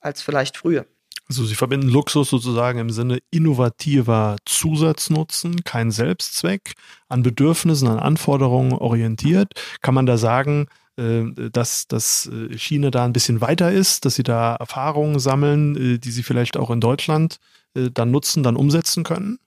als 0.00 0.22
vielleicht 0.22 0.56
früher. 0.56 0.86
Also 1.28 1.44
Sie 1.44 1.56
verbinden 1.56 1.88
Luxus 1.88 2.30
sozusagen 2.30 2.78
im 2.78 2.90
Sinne 2.90 3.18
innovativer 3.30 4.36
Zusatznutzen, 4.44 5.64
kein 5.64 5.90
Selbstzweck, 5.90 6.74
an 7.08 7.24
Bedürfnissen, 7.24 7.88
an 7.88 7.98
Anforderungen 7.98 8.72
orientiert. 8.72 9.52
Kann 9.82 9.94
man 9.94 10.06
da 10.06 10.18
sagen, 10.18 10.68
dass, 10.96 11.88
dass 11.88 12.26
äh, 12.26 12.56
China 12.56 12.90
da 12.90 13.04
ein 13.04 13.12
bisschen 13.12 13.40
weiter 13.40 13.70
ist, 13.70 14.04
dass 14.04 14.14
Sie 14.14 14.22
da 14.22 14.56
Erfahrungen 14.56 15.18
sammeln, 15.18 15.94
äh, 15.94 15.98
die 15.98 16.10
Sie 16.10 16.22
vielleicht 16.22 16.56
auch 16.56 16.70
in 16.70 16.80
Deutschland 16.80 17.38
dann 17.74 18.10
nutzen, 18.10 18.42
dann 18.42 18.56
umsetzen 18.56 19.04
können? 19.04 19.38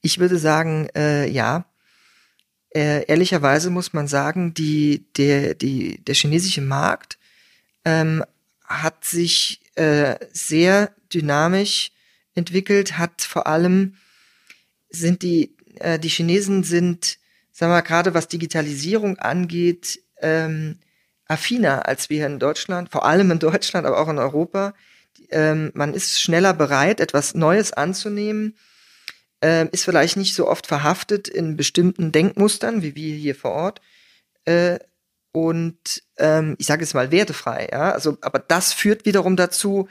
Ich 0.00 0.20
würde 0.20 0.38
sagen, 0.38 0.88
äh, 0.94 1.28
ja. 1.28 1.64
Äh, 2.70 3.06
ehrlicherweise 3.06 3.70
muss 3.70 3.92
man 3.92 4.06
sagen, 4.06 4.54
die, 4.54 5.04
der, 5.16 5.54
die, 5.54 5.98
der 6.04 6.14
chinesische 6.14 6.60
Markt 6.60 7.18
ähm, 7.84 8.22
hat 8.64 9.04
sich 9.04 9.60
äh, 9.76 10.16
sehr 10.32 10.92
dynamisch 11.12 11.90
entwickelt, 12.34 12.98
hat 12.98 13.22
vor 13.22 13.46
allem 13.46 13.94
sind 14.90 15.22
die, 15.22 15.56
äh, 15.76 15.98
die 15.98 16.08
Chinesen 16.08 16.64
sind, 16.64 17.18
sagen 17.50 17.70
wir 17.70 17.76
mal, 17.76 17.80
gerade 17.80 18.14
was 18.14 18.28
Digitalisierung 18.28 19.18
angeht, 19.18 20.00
ähm, 20.24 20.78
affiner 21.26 21.86
als 21.86 22.10
wir 22.10 22.26
in 22.26 22.38
Deutschland, 22.38 22.90
vor 22.90 23.04
allem 23.04 23.30
in 23.30 23.38
Deutschland, 23.38 23.86
aber 23.86 24.00
auch 24.00 24.08
in 24.08 24.18
Europa. 24.18 24.74
Ähm, 25.30 25.70
man 25.74 25.94
ist 25.94 26.20
schneller 26.20 26.54
bereit, 26.54 27.00
etwas 27.00 27.34
Neues 27.34 27.72
anzunehmen, 27.72 28.56
ähm, 29.40 29.68
ist 29.72 29.84
vielleicht 29.84 30.16
nicht 30.16 30.34
so 30.34 30.48
oft 30.48 30.66
verhaftet 30.66 31.28
in 31.28 31.56
bestimmten 31.56 32.12
Denkmustern, 32.12 32.82
wie 32.82 32.94
wir 32.94 33.14
hier 33.14 33.34
vor 33.34 33.52
Ort. 33.52 33.80
Äh, 34.44 34.78
und 35.32 36.02
ähm, 36.18 36.56
ich 36.58 36.66
sage 36.66 36.84
es 36.84 36.94
mal 36.94 37.10
wertefrei, 37.10 37.68
ja. 37.70 37.92
Also, 37.92 38.18
aber 38.20 38.38
das 38.38 38.72
führt 38.72 39.04
wiederum 39.04 39.36
dazu, 39.36 39.88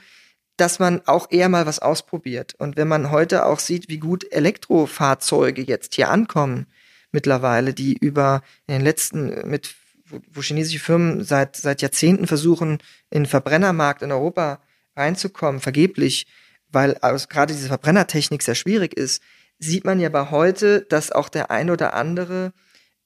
dass 0.56 0.78
man 0.78 1.02
auch 1.06 1.30
eher 1.30 1.48
mal 1.48 1.66
was 1.66 1.80
ausprobiert. 1.80 2.54
Und 2.58 2.76
wenn 2.76 2.88
man 2.88 3.10
heute 3.10 3.44
auch 3.46 3.58
sieht, 3.58 3.88
wie 3.88 3.98
gut 3.98 4.24
Elektrofahrzeuge 4.32 5.62
jetzt 5.62 5.94
hier 5.94 6.10
ankommen, 6.10 6.66
mittlerweile, 7.10 7.74
die 7.74 7.96
über 7.96 8.42
in 8.66 8.74
den 8.74 8.82
letzten 8.82 9.48
mit 9.48 9.74
wo, 10.06 10.20
wo 10.32 10.42
chinesische 10.42 10.78
Firmen 10.78 11.24
seit 11.24 11.56
seit 11.56 11.82
Jahrzehnten 11.82 12.26
versuchen, 12.26 12.78
in 13.10 13.22
den 13.22 13.26
Verbrennermarkt 13.26 14.02
in 14.02 14.12
Europa 14.12 14.60
reinzukommen, 14.96 15.60
vergeblich, 15.60 16.26
weil 16.68 16.94
also 16.98 17.26
gerade 17.28 17.52
diese 17.52 17.68
Verbrennertechnik 17.68 18.42
sehr 18.42 18.54
schwierig 18.54 18.94
ist, 18.94 19.22
sieht 19.58 19.84
man 19.84 20.00
ja 20.00 20.08
bei 20.08 20.30
heute, 20.30 20.82
dass 20.82 21.12
auch 21.12 21.28
der 21.28 21.50
ein 21.50 21.70
oder 21.70 21.94
andere 21.94 22.52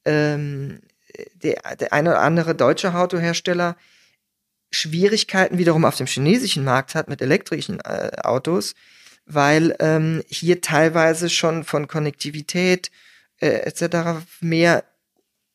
ähm, 0.04 0.80
der, 1.34 1.76
der 1.76 1.92
eine 1.92 2.10
oder 2.10 2.20
andere 2.20 2.54
deutsche 2.54 2.94
Autohersteller 2.94 3.76
Schwierigkeiten 4.70 5.58
wiederum 5.58 5.84
auf 5.84 5.96
dem 5.96 6.06
chinesischen 6.06 6.64
Markt 6.64 6.94
hat 6.94 7.08
mit 7.08 7.22
elektrischen 7.22 7.80
äh, 7.80 8.10
Autos, 8.22 8.74
weil 9.24 9.74
ähm, 9.80 10.22
hier 10.28 10.60
teilweise 10.60 11.30
schon 11.30 11.64
von 11.64 11.88
Konnektivität 11.88 12.90
äh, 13.40 13.48
etc. 13.48 14.26
mehr 14.40 14.84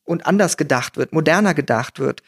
und 0.04 0.26
anders 0.26 0.56
gedacht 0.56 0.96
wird, 0.96 1.12
moderner 1.12 1.54
gedacht 1.54 1.98
wird. 1.98 2.22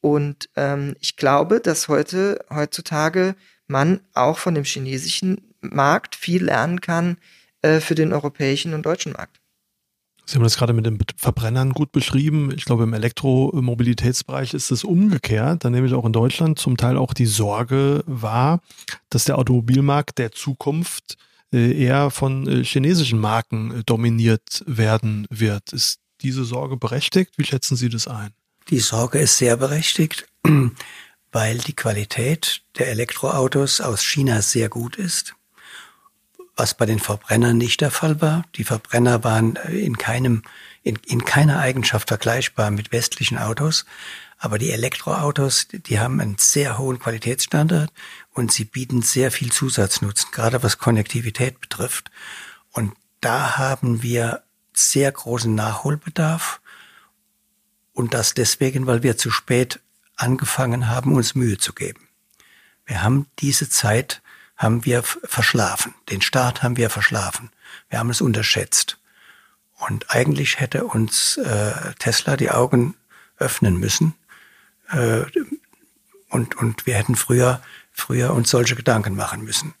Und 0.00 0.50
ähm, 0.56 0.94
ich 1.00 1.16
glaube, 1.16 1.60
dass 1.60 1.88
heute 1.88 2.44
heutzutage 2.50 3.34
man 3.66 4.00
auch 4.12 4.38
von 4.38 4.54
dem 4.54 4.64
chinesischen 4.64 5.54
Markt 5.60 6.14
viel 6.14 6.44
lernen 6.44 6.80
kann 6.80 7.16
äh, 7.62 7.80
für 7.80 7.94
den 7.94 8.12
europäischen 8.12 8.74
und 8.74 8.84
deutschen 8.84 9.12
Markt. 9.12 9.40
Sie 10.26 10.36
haben 10.36 10.42
das 10.42 10.56
gerade 10.56 10.72
mit 10.72 10.86
den 10.86 10.98
Verbrennern 11.16 11.72
gut 11.72 11.92
beschrieben. 11.92 12.50
Ich 12.56 12.64
glaube, 12.64 12.84
im 12.84 12.94
Elektromobilitätsbereich 12.94 14.54
ist 14.54 14.70
es 14.70 14.82
umgekehrt. 14.82 15.64
Da 15.64 15.70
nehme 15.70 15.86
ich 15.86 15.92
auch 15.92 16.06
in 16.06 16.14
Deutschland 16.14 16.58
zum 16.58 16.78
Teil 16.78 16.96
auch 16.96 17.12
die 17.12 17.26
Sorge 17.26 18.02
wahr, 18.06 18.60
dass 19.10 19.24
der 19.24 19.38
Automobilmarkt 19.38 20.18
der 20.18 20.32
Zukunft 20.32 21.18
äh, 21.52 21.78
eher 21.78 22.10
von 22.10 22.48
äh, 22.48 22.64
chinesischen 22.64 23.18
Marken 23.20 23.80
äh, 23.80 23.84
dominiert 23.84 24.64
werden 24.66 25.26
wird. 25.28 25.74
Ist 25.74 26.00
diese 26.24 26.44
Sorge 26.44 26.76
berechtigt? 26.76 27.34
Wie 27.36 27.44
schätzen 27.44 27.76
Sie 27.76 27.88
das 27.88 28.08
ein? 28.08 28.30
Die 28.70 28.80
Sorge 28.80 29.18
ist 29.18 29.38
sehr 29.38 29.56
berechtigt, 29.56 30.26
weil 31.32 31.58
die 31.58 31.76
Qualität 31.76 32.62
der 32.78 32.88
Elektroautos 32.88 33.80
aus 33.80 34.02
China 34.02 34.42
sehr 34.42 34.68
gut 34.68 34.96
ist 34.96 35.34
was 36.56 36.74
bei 36.74 36.86
den 36.86 36.98
Verbrennern 36.98 37.56
nicht 37.56 37.80
der 37.80 37.90
Fall 37.90 38.20
war. 38.20 38.44
Die 38.54 38.64
Verbrenner 38.64 39.24
waren 39.24 39.56
äh, 39.56 39.78
in 39.78 39.98
keinem, 39.98 40.42
in, 40.82 40.98
in 41.06 41.24
keiner 41.24 41.58
Eigenschaft 41.58 42.08
vergleichbar 42.08 42.70
mit 42.70 42.92
westlichen 42.92 43.38
Autos. 43.38 43.84
Aber 44.38 44.58
die 44.58 44.70
Elektroautos, 44.70 45.68
die 45.68 45.98
haben 45.98 46.20
einen 46.20 46.38
sehr 46.38 46.78
hohen 46.78 46.98
Qualitätsstandard 46.98 47.90
und 48.32 48.52
sie 48.52 48.64
bieten 48.64 49.02
sehr 49.02 49.30
viel 49.30 49.50
Zusatznutzen, 49.50 50.30
gerade 50.32 50.62
was 50.62 50.78
Konnektivität 50.78 51.60
betrifft. 51.60 52.10
Und 52.72 52.92
da 53.20 53.56
haben 53.56 54.02
wir 54.02 54.42
sehr 54.76 55.10
großen 55.10 55.54
Nachholbedarf. 55.54 56.60
Und 57.92 58.14
das 58.14 58.34
deswegen, 58.34 58.86
weil 58.86 59.02
wir 59.02 59.16
zu 59.16 59.30
spät 59.30 59.80
angefangen 60.16 60.88
haben, 60.88 61.14
uns 61.14 61.34
Mühe 61.34 61.58
zu 61.58 61.72
geben. 61.72 62.08
Wir 62.86 63.02
haben 63.02 63.26
diese 63.38 63.68
Zeit 63.68 64.20
haben 64.56 64.84
wir 64.84 65.02
verschlafen. 65.02 65.94
Den 66.10 66.22
Start 66.22 66.62
haben 66.62 66.76
wir 66.76 66.90
verschlafen. 66.90 67.50
Wir 67.88 67.98
haben 67.98 68.10
es 68.10 68.20
unterschätzt. 68.20 68.98
Und 69.74 70.10
eigentlich 70.10 70.60
hätte 70.60 70.84
uns 70.84 71.36
äh, 71.38 71.94
Tesla 71.98 72.36
die 72.36 72.50
Augen 72.50 72.94
öffnen 73.38 73.78
müssen. 73.78 74.14
Äh, 74.90 75.24
und, 76.28 76.56
und 76.56 76.86
wir 76.86 76.94
hätten 76.94 77.16
früher, 77.16 77.62
früher 77.92 78.32
uns 78.32 78.50
solche 78.50 78.76
Gedanken 78.76 79.16
machen 79.16 79.44
müssen. 79.44 79.74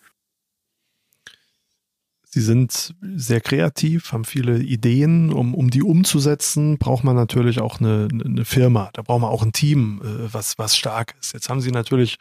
Sie 2.34 2.40
sind 2.40 2.96
sehr 3.00 3.40
kreativ, 3.40 4.10
haben 4.10 4.24
viele 4.24 4.58
Ideen. 4.58 5.32
Um, 5.32 5.54
um 5.54 5.70
die 5.70 5.84
umzusetzen, 5.84 6.78
braucht 6.78 7.04
man 7.04 7.14
natürlich 7.14 7.60
auch 7.60 7.78
eine, 7.78 8.08
eine 8.10 8.44
Firma. 8.44 8.90
Da 8.92 9.02
braucht 9.02 9.20
man 9.20 9.30
auch 9.30 9.44
ein 9.44 9.52
Team, 9.52 10.02
äh, 10.02 10.34
was, 10.34 10.58
was 10.58 10.76
stark 10.76 11.14
ist. 11.20 11.32
Jetzt 11.32 11.48
haben 11.48 11.60
Sie 11.60 11.70
natürlich 11.70 12.16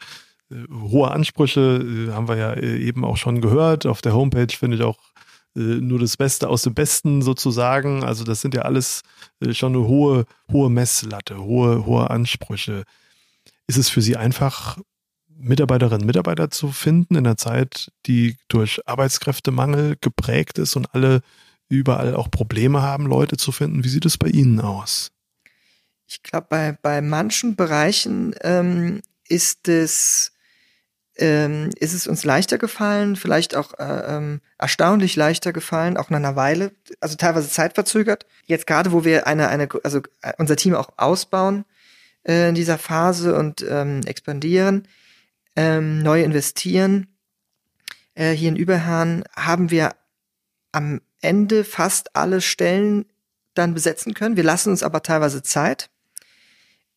äh, 0.51 0.57
hohe 0.71 1.09
Ansprüche, 1.09 1.61
äh, 1.61 2.11
haben 2.11 2.27
wir 2.27 2.35
ja 2.35 2.55
eben 2.55 3.03
auch 3.03 3.17
schon 3.17 3.41
gehört. 3.41 3.87
Auf 3.87 4.03
der 4.03 4.13
Homepage 4.13 4.55
finde 4.55 4.77
ich 4.77 4.83
auch 4.83 4.99
nur 5.55 5.99
das 5.99 6.17
Beste 6.17 6.47
aus 6.47 6.61
dem 6.61 6.75
Besten 6.75 7.23
sozusagen. 7.23 8.03
Also 8.03 8.23
das 8.23 8.41
sind 8.41 8.53
ja 8.53 8.63
alles 8.63 9.01
schon 9.51 9.75
eine 9.75 9.87
hohe, 9.87 10.25
hohe 10.51 10.69
Messlatte, 10.69 11.43
hohe, 11.43 11.87
hohe 11.87 12.09
Ansprüche. 12.09 12.83
Ist 13.65 13.77
es 13.77 13.89
für 13.89 14.01
Sie 14.01 14.15
einfach, 14.15 14.77
Mitarbeiterinnen 15.37 16.01
und 16.01 16.07
Mitarbeiter 16.07 16.49
zu 16.49 16.71
finden 16.71 17.15
in 17.15 17.25
einer 17.25 17.37
Zeit, 17.37 17.91
die 18.05 18.37
durch 18.47 18.81
Arbeitskräftemangel 18.85 19.97
geprägt 19.99 20.57
ist 20.57 20.75
und 20.75 20.93
alle 20.93 21.21
überall 21.69 22.15
auch 22.15 22.29
Probleme 22.29 22.81
haben, 22.81 23.05
Leute 23.05 23.37
zu 23.37 23.51
finden? 23.51 23.83
Wie 23.83 23.89
sieht 23.89 24.05
es 24.05 24.17
bei 24.17 24.27
Ihnen 24.27 24.59
aus? 24.61 25.11
Ich 26.07 26.21
glaube, 26.21 26.47
bei, 26.49 26.77
bei 26.81 27.01
manchen 27.01 27.55
Bereichen 27.55 28.35
ähm, 28.41 29.01
ist 29.27 29.67
es 29.67 30.33
ähm, 31.17 31.69
ist 31.77 31.93
es 31.93 32.07
uns 32.07 32.23
leichter 32.23 32.57
gefallen, 32.57 33.15
vielleicht 33.15 33.55
auch 33.55 33.77
äh, 33.77 34.15
ähm, 34.17 34.41
erstaunlich 34.57 35.15
leichter 35.15 35.53
gefallen, 35.53 35.97
auch 35.97 36.09
nach 36.09 36.17
einer 36.17 36.35
Weile, 36.35 36.71
also 37.01 37.15
teilweise 37.15 37.49
zeitverzögert. 37.49 38.25
Jetzt 38.45 38.65
gerade, 38.65 38.91
wo 38.91 39.05
wir 39.05 39.27
eine, 39.27 39.47
eine, 39.49 39.69
also 39.83 40.01
äh, 40.21 40.33
unser 40.37 40.55
Team 40.55 40.73
auch 40.73 40.89
ausbauen 40.97 41.65
äh, 42.23 42.49
in 42.49 42.55
dieser 42.55 42.79
Phase 42.79 43.35
und 43.35 43.63
ähm, 43.67 44.01
expandieren, 44.05 44.87
ähm, 45.55 45.99
neu 46.01 46.23
investieren, 46.23 47.07
äh, 48.15 48.31
hier 48.31 48.49
in 48.49 48.55
Überherrn 48.55 49.23
haben 49.35 49.71
wir 49.71 49.95
am 50.71 51.01
Ende 51.21 51.63
fast 51.63 52.15
alle 52.15 52.41
Stellen 52.41 53.05
dann 53.53 53.73
besetzen 53.73 54.13
können. 54.13 54.35
Wir 54.35 54.43
lassen 54.43 54.71
uns 54.71 54.83
aber 54.83 55.03
teilweise 55.03 55.43
Zeit 55.43 55.89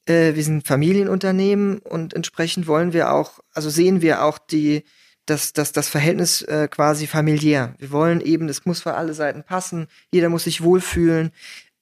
äh, 0.07 0.34
wir 0.34 0.44
sind 0.44 0.66
Familienunternehmen 0.66 1.78
und 1.78 2.14
entsprechend 2.14 2.66
wollen 2.66 2.92
wir 2.92 3.12
auch, 3.12 3.40
also 3.52 3.68
sehen 3.68 4.00
wir 4.02 4.22
auch 4.22 4.38
die, 4.38 4.84
das, 5.26 5.52
das, 5.52 5.72
das 5.72 5.88
Verhältnis 5.88 6.42
äh, 6.42 6.68
quasi 6.70 7.07
familiär. 7.07 7.74
Wir 7.78 7.90
wollen 7.90 8.20
eben, 8.20 8.48
es 8.48 8.64
muss 8.64 8.82
für 8.82 8.94
alle 8.94 9.14
Seiten 9.14 9.42
passen, 9.42 9.88
jeder 10.12 10.28
muss 10.28 10.44
sich 10.44 10.62
wohlfühlen. 10.62 11.32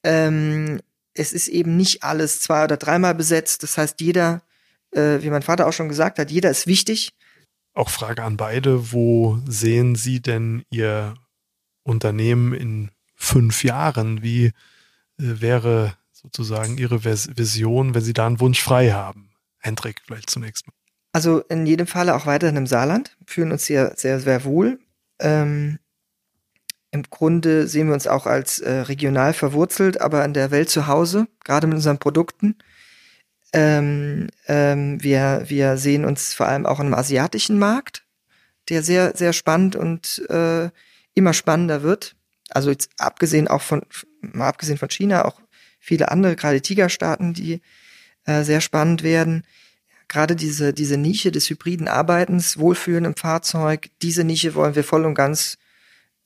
Ähm, 0.02 0.80
es 1.12 1.32
ist 1.32 1.48
eben 1.48 1.76
nicht 1.76 2.02
alles 2.02 2.40
zwei- 2.40 2.64
oder 2.64 2.76
dreimal 2.76 3.14
besetzt. 3.14 3.62
Das 3.62 3.78
heißt, 3.78 4.00
jeder, 4.00 4.42
äh, 4.94 5.22
wie 5.22 5.30
mein 5.30 5.42
Vater 5.42 5.66
auch 5.66 5.72
schon 5.72 5.88
gesagt 5.88 6.18
hat, 6.18 6.30
jeder 6.30 6.50
ist 6.50 6.66
wichtig. 6.66 7.12
Auch 7.74 7.90
Frage 7.90 8.22
an 8.22 8.36
beide, 8.36 8.92
wo 8.92 9.38
sehen 9.46 9.96
Sie 9.96 10.20
denn 10.20 10.64
Ihr 10.70 11.14
Unternehmen 11.82 12.54
in 12.54 12.90
fünf 13.14 13.64
Jahren? 13.64 14.22
Wie 14.22 14.46
äh, 14.46 14.52
wäre 15.18 15.94
sozusagen 16.12 16.78
Ihre 16.78 17.04
Vision, 17.04 17.94
wenn 17.94 18.02
Sie 18.02 18.12
da 18.12 18.26
einen 18.26 18.40
Wunsch 18.40 18.62
frei 18.62 18.92
haben? 18.92 19.30
Hendrik, 19.58 20.02
vielleicht 20.06 20.30
zunächst 20.30 20.66
mal. 20.66 20.74
Also 21.12 21.40
in 21.42 21.64
jedem 21.64 21.86
Falle 21.86 22.14
auch 22.16 22.26
weiterhin 22.26 22.56
im 22.56 22.66
Saarland, 22.66 23.16
fühlen 23.24 23.52
uns 23.52 23.66
hier 23.66 23.92
sehr, 23.96 24.18
sehr 24.20 24.44
wohl. 24.44 24.80
Ähm, 25.20 25.78
Im 26.90 27.04
Grunde 27.04 27.68
sehen 27.68 27.86
wir 27.86 27.94
uns 27.94 28.06
auch 28.06 28.26
als 28.26 28.58
äh, 28.58 28.80
regional 28.80 29.32
verwurzelt, 29.32 30.00
aber 30.00 30.24
in 30.24 30.34
der 30.34 30.50
Welt 30.50 30.70
zu 30.70 30.86
Hause, 30.86 31.28
gerade 31.44 31.66
mit 31.66 31.76
unseren 31.76 31.98
Produkten. 31.98 32.56
Ähm, 33.54 34.26
ähm, 34.48 35.00
wir, 35.00 35.44
wir 35.46 35.76
sehen 35.76 36.04
uns 36.04 36.34
vor 36.34 36.48
allem 36.48 36.66
auch 36.66 36.80
im 36.80 36.92
asiatischen 36.92 37.56
Markt, 37.56 38.04
der 38.68 38.82
sehr, 38.82 39.16
sehr 39.16 39.32
spannend 39.32 39.76
und 39.76 40.28
äh, 40.28 40.70
immer 41.14 41.32
spannender 41.32 41.84
wird. 41.84 42.16
Also 42.50 42.70
jetzt 42.70 42.90
abgesehen 42.98 43.46
auch 43.46 43.62
von, 43.62 43.82
mal 44.20 44.48
abgesehen 44.48 44.76
von 44.76 44.90
China, 44.90 45.24
auch 45.24 45.40
viele 45.78 46.10
andere, 46.10 46.34
gerade 46.34 46.60
Tigerstaaten, 46.62 47.32
die 47.32 47.60
äh, 48.24 48.42
sehr 48.42 48.60
spannend 48.60 49.04
werden. 49.04 49.44
Gerade 50.08 50.34
diese, 50.34 50.74
diese 50.74 50.96
Nische 50.96 51.30
des 51.30 51.48
hybriden 51.48 51.86
Arbeitens, 51.86 52.58
Wohlfühlen 52.58 53.04
im 53.04 53.14
Fahrzeug, 53.14 53.88
diese 54.02 54.24
Nische 54.24 54.56
wollen 54.56 54.74
wir 54.74 54.82
voll 54.82 55.04
und 55.04 55.14
ganz 55.14 55.58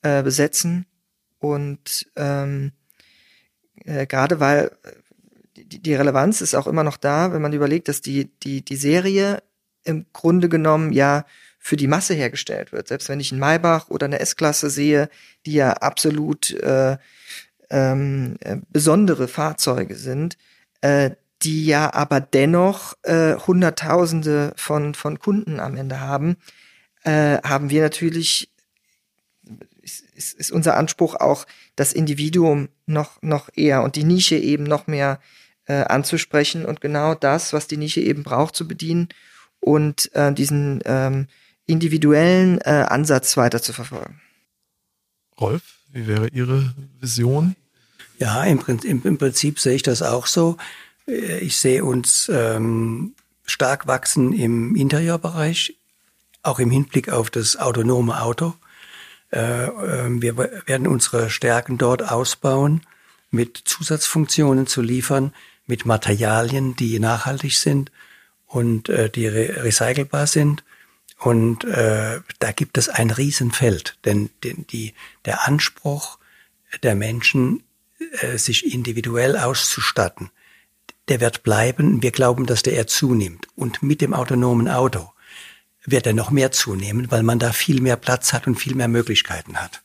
äh, 0.01 0.23
besetzen. 0.23 0.87
Und 1.37 2.09
ähm, 2.15 2.71
äh, 3.85 4.07
gerade 4.07 4.39
weil 4.39 4.71
die, 5.77 5.93
Relevanz 5.93 6.41
ist 6.41 6.55
auch 6.55 6.67
immer 6.67 6.83
noch 6.83 6.97
da, 6.97 7.31
wenn 7.31 7.41
man 7.41 7.53
überlegt, 7.53 7.87
dass 7.87 8.01
die, 8.01 8.29
die, 8.43 8.63
die 8.63 8.75
Serie 8.75 9.43
im 9.83 10.05
Grunde 10.13 10.49
genommen 10.49 10.91
ja 10.91 11.25
für 11.59 11.77
die 11.77 11.87
Masse 11.87 12.13
hergestellt 12.13 12.71
wird. 12.71 12.87
Selbst 12.87 13.09
wenn 13.09 13.19
ich 13.19 13.31
einen 13.31 13.39
Maybach 13.39 13.89
oder 13.89 14.05
eine 14.05 14.19
S-Klasse 14.19 14.69
sehe, 14.69 15.09
die 15.45 15.53
ja 15.53 15.73
absolut 15.73 16.51
äh, 16.51 16.97
ähm, 17.69 18.37
äh, 18.39 18.57
besondere 18.69 19.27
Fahrzeuge 19.27 19.95
sind, 19.95 20.37
äh, 20.81 21.11
die 21.41 21.65
ja 21.65 21.93
aber 21.93 22.19
dennoch 22.19 22.95
äh, 23.03 23.35
Hunderttausende 23.35 24.53
von, 24.55 24.93
von 24.93 25.19
Kunden 25.19 25.59
am 25.59 25.77
Ende 25.77 25.99
haben, 25.99 26.37
äh, 27.03 27.37
haben 27.43 27.69
wir 27.69 27.81
natürlich, 27.81 28.49
ist, 29.81 30.01
ist, 30.15 30.33
ist 30.33 30.51
unser 30.51 30.75
Anspruch 30.75 31.15
auch, 31.15 31.45
das 31.75 31.93
Individuum 31.93 32.69
noch, 32.85 33.21
noch 33.21 33.49
eher 33.55 33.83
und 33.83 33.95
die 33.95 34.03
Nische 34.03 34.35
eben 34.35 34.63
noch 34.63 34.87
mehr 34.87 35.19
äh, 35.69 35.83
anzusprechen 35.83 36.65
und 36.65 36.81
genau 36.81 37.15
das, 37.15 37.53
was 37.53 37.67
die 37.67 37.77
Nische 37.77 38.01
eben 38.01 38.23
braucht, 38.23 38.55
zu 38.55 38.67
bedienen 38.67 39.07
und 39.59 40.13
äh, 40.15 40.33
diesen 40.33 40.81
ähm, 40.85 41.27
individuellen 41.67 42.59
äh, 42.61 42.85
Ansatz 42.89 43.37
weiter 43.37 43.61
zu 43.61 43.71
verfolgen. 43.71 44.19
Rolf, 45.39 45.61
wie 45.93 46.07
wäre 46.07 46.27
Ihre 46.29 46.73
Vision? 46.99 47.55
Ja, 48.17 48.43
im 48.43 48.57
Prinzip, 48.57 49.05
im 49.05 49.17
Prinzip 49.17 49.59
sehe 49.59 49.75
ich 49.75 49.83
das 49.83 50.01
auch 50.01 50.25
so. 50.25 50.57
Äh, 51.07 51.39
ich 51.39 51.57
sehe 51.57 51.85
uns 51.85 52.29
ähm, 52.33 53.13
stark 53.45 53.85
wachsen 53.85 54.33
im 54.33 54.75
Interieurbereich, 54.75 55.75
auch 56.41 56.59
im 56.59 56.71
Hinblick 56.71 57.09
auf 57.09 57.29
das 57.29 57.57
autonome 57.57 58.21
Auto. 58.21 58.55
Äh, 59.31 59.65
äh, 59.65 60.21
wir 60.21 60.37
werden 60.65 60.87
unsere 60.87 61.29
Stärken 61.29 61.77
dort 61.77 62.11
ausbauen, 62.11 62.81
mit 63.29 63.57
Zusatzfunktionen 63.57 64.65
zu 64.65 64.81
liefern, 64.81 65.31
mit 65.69 65.85
Materialien, 65.85 66.75
die 66.75 66.99
nachhaltig 66.99 67.53
sind 67.53 67.91
und 68.47 68.89
äh, 68.89 69.09
die 69.09 69.27
re 69.27 69.63
recycelbar 69.63 70.27
sind. 70.27 70.63
Und 71.19 71.63
äh, 71.63 72.21
da 72.39 72.51
gibt 72.51 72.77
es 72.77 72.89
ein 72.89 73.11
Riesenfeld, 73.11 73.97
denn, 74.05 74.29
denn 74.43 74.65
die, 74.71 74.93
der 75.25 75.47
Anspruch 75.47 76.17
der 76.81 76.95
Menschen, 76.95 77.63
äh, 78.21 78.37
sich 78.37 78.73
individuell 78.73 79.37
auszustatten, 79.37 80.31
der 81.07 81.19
wird 81.19 81.43
bleiben. 81.43 82.01
Wir 82.01 82.11
glauben, 82.11 82.45
dass 82.45 82.63
der 82.63 82.73
eher 82.73 82.87
zunimmt. 82.87 83.47
Und 83.55 83.83
mit 83.83 84.01
dem 84.01 84.13
autonomen 84.13 84.67
Auto 84.67 85.11
wird 85.85 86.07
er 86.07 86.13
noch 86.13 86.31
mehr 86.31 86.51
zunehmen, 86.51 87.11
weil 87.11 87.23
man 87.23 87.39
da 87.39 87.51
viel 87.51 87.81
mehr 87.81 87.97
Platz 87.97 88.33
hat 88.33 88.47
und 88.47 88.55
viel 88.55 88.75
mehr 88.75 88.87
Möglichkeiten 88.87 89.57
hat. 89.57 89.81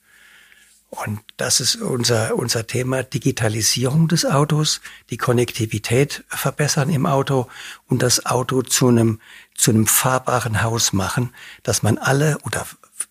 Und 0.95 1.21
das 1.37 1.59
ist 1.59 1.77
unser, 1.77 2.37
unser 2.37 2.67
Thema, 2.69 3.03
Digitalisierung 3.03 4.07
des 4.07 4.25
Autos, 4.25 4.81
die 5.11 5.17
Konnektivität 5.17 6.25
verbessern 6.29 6.89
im 6.89 7.07
Auto 7.07 7.49
und 7.89 8.01
das 8.03 8.27
Auto 8.27 8.63
zu 8.63 8.89
einem, 8.89 9.21
zu 9.57 9.73
einem 9.73 9.89
fahrbaren 9.89 10.63
Haus 10.63 10.93
machen, 10.93 11.31
dass 11.65 11.83
man 11.83 11.99
alle 11.99 12.39
oder 12.45 12.65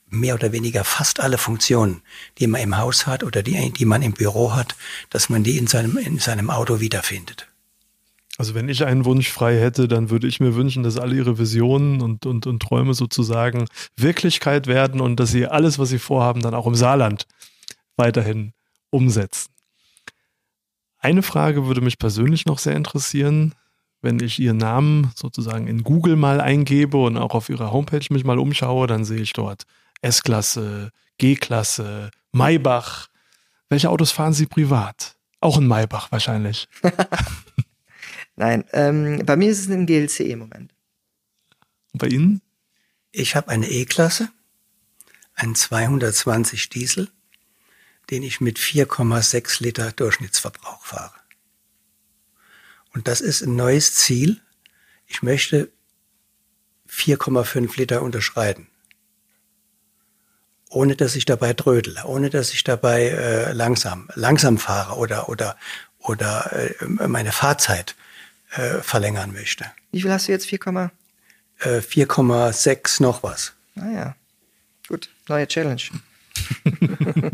mehr 0.10 0.36
oder 0.36 0.54
weniger 0.54 0.86
fast 0.86 1.20
alle 1.20 1.38
Funktionen, 1.38 2.02
die 2.38 2.48
man 2.48 2.62
im 2.62 2.78
Haus 2.78 3.06
hat 3.06 3.24
oder 3.24 3.44
die, 3.44 3.74
die 3.74 3.86
man 3.86 4.02
im 4.02 4.14
Büro 4.14 4.54
hat, 4.54 4.76
dass 5.10 5.28
man 5.28 5.44
die 5.44 5.58
in 5.58 5.68
seinem, 5.68 5.98
in 5.98 6.20
seinem 6.20 6.50
Auto 6.50 6.80
wiederfindet. 6.80 7.48
Also 8.38 8.56
wenn 8.56 8.70
ich 8.70 8.86
einen 8.86 9.06
Wunsch 9.06 9.30
frei 9.30 9.60
hätte, 9.60 9.88
dann 9.88 10.10
würde 10.10 10.28
ich 10.28 10.40
mir 10.40 10.56
wünschen, 10.56 10.84
dass 10.84 10.98
alle 10.98 11.16
ihre 11.16 11.38
Visionen 11.38 12.02
und, 12.02 12.26
und, 12.26 12.48
und 12.48 12.62
Träume 12.62 12.94
sozusagen 12.94 13.68
Wirklichkeit 13.98 14.68
werden 14.68 15.02
und 15.02 15.20
dass 15.20 15.32
sie 15.32 15.48
alles, 15.48 15.80
was 15.80 15.90
sie 15.90 16.00
vorhaben, 16.00 16.42
dann 16.42 16.54
auch 16.54 16.66
im 16.66 16.76
Saarland 16.76 17.28
weiterhin 17.96 18.54
umsetzen. 18.90 19.52
Eine 20.98 21.22
Frage 21.22 21.68
würde 21.68 21.82
mich 21.82 22.00
persönlich 22.00 22.46
noch 22.46 22.60
sehr 22.60 22.76
interessieren, 22.76 23.56
wenn 24.02 24.20
ich 24.20 24.40
Ihren 24.40 24.58
Namen 24.58 25.12
sozusagen 25.16 25.68
in 25.68 25.84
Google 25.84 26.16
mal 26.16 26.42
eingebe 26.42 26.98
und 26.98 27.18
auch 27.18 27.34
auf 27.34 27.50
Ihrer 27.50 27.72
Homepage 27.72 28.06
mich 28.10 28.24
mal 28.24 28.40
umschaue, 28.40 28.88
dann 28.88 29.06
sehe 29.06 29.22
ich 29.22 29.34
dort 29.34 29.64
S-Klasse, 30.02 30.92
G-Klasse, 31.18 32.12
Maybach. 32.32 33.08
Welche 33.70 33.90
Autos 33.90 34.12
fahren 34.12 34.34
Sie 34.34 34.46
privat? 34.46 35.16
Auch 35.40 35.58
ein 35.58 35.68
Maybach 35.68 36.12
wahrscheinlich. 36.12 36.68
Nein, 38.36 38.66
ähm, 38.74 39.24
bei 39.26 39.36
mir 39.36 39.50
ist 39.50 39.60
es 39.60 39.70
ein 39.70 39.86
GLC 39.86 40.22
im 40.22 40.40
Moment. 40.40 40.74
Und 41.94 42.00
bei 42.00 42.08
Ihnen? 42.08 42.42
Ich 43.12 43.36
habe 43.36 43.50
eine 43.50 43.70
E-Klasse, 43.70 44.30
einen 45.36 45.56
220 45.56 46.70
Diesel, 46.70 47.10
den 48.10 48.24
ich 48.24 48.42
mit 48.42 48.58
4,6 48.58 49.64
Liter 49.64 49.92
Durchschnittsverbrauch 49.92 50.86
fahre. 50.86 51.14
Und 52.94 53.08
das 53.08 53.22
ist 53.22 53.42
ein 53.42 53.56
neues 53.56 53.96
Ziel. 53.96 54.40
Ich 55.08 55.24
möchte 55.24 55.70
4,5 56.90 57.78
Liter 57.78 58.02
unterschreiten. 58.02 58.68
Ohne 60.70 60.96
dass 60.96 61.16
ich 61.16 61.26
dabei 61.26 61.54
trödele, 61.54 62.04
ohne 62.06 62.30
dass 62.30 62.54
ich 62.54 62.64
dabei 62.64 63.10
äh, 63.10 63.52
langsam, 63.52 64.10
langsam 64.16 64.58
fahre 64.58 64.96
oder, 64.96 65.30
oder, 65.30 65.56
oder 66.00 66.52
äh, 66.52 66.86
meine 66.86 67.32
Fahrzeit 67.32 67.96
äh, 68.52 68.82
verlängern 68.82 69.34
möchte. 69.34 69.66
Wie 69.92 70.02
viel 70.02 70.12
hast 70.12 70.28
du 70.28 70.32
jetzt? 70.32 70.48
4, 70.48 70.60
äh, 71.60 71.80
4,6 71.80 73.02
noch 73.02 73.22
was. 73.24 73.54
Naja, 73.76 74.16
ah, 74.16 74.16
gut, 74.88 75.10
neue 75.28 75.48
Challenge. 75.48 75.82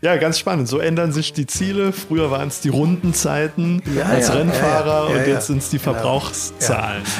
ja, 0.00 0.16
ganz 0.16 0.38
spannend. 0.38 0.68
So 0.68 0.78
ändern 0.78 1.12
sich 1.12 1.32
die 1.32 1.46
Ziele. 1.46 1.92
Früher 1.92 2.30
waren 2.30 2.48
es 2.48 2.60
die 2.60 2.68
Rundenzeiten 2.68 3.82
ja, 3.94 4.04
als 4.04 4.28
ja, 4.28 4.34
Rennfahrer 4.34 5.10
ja, 5.10 5.16
und 5.16 5.26
jetzt 5.26 5.46
sind 5.46 5.58
es 5.58 5.70
die 5.70 5.78
genau. 5.78 5.92
Verbrauchszahlen. 5.92 7.02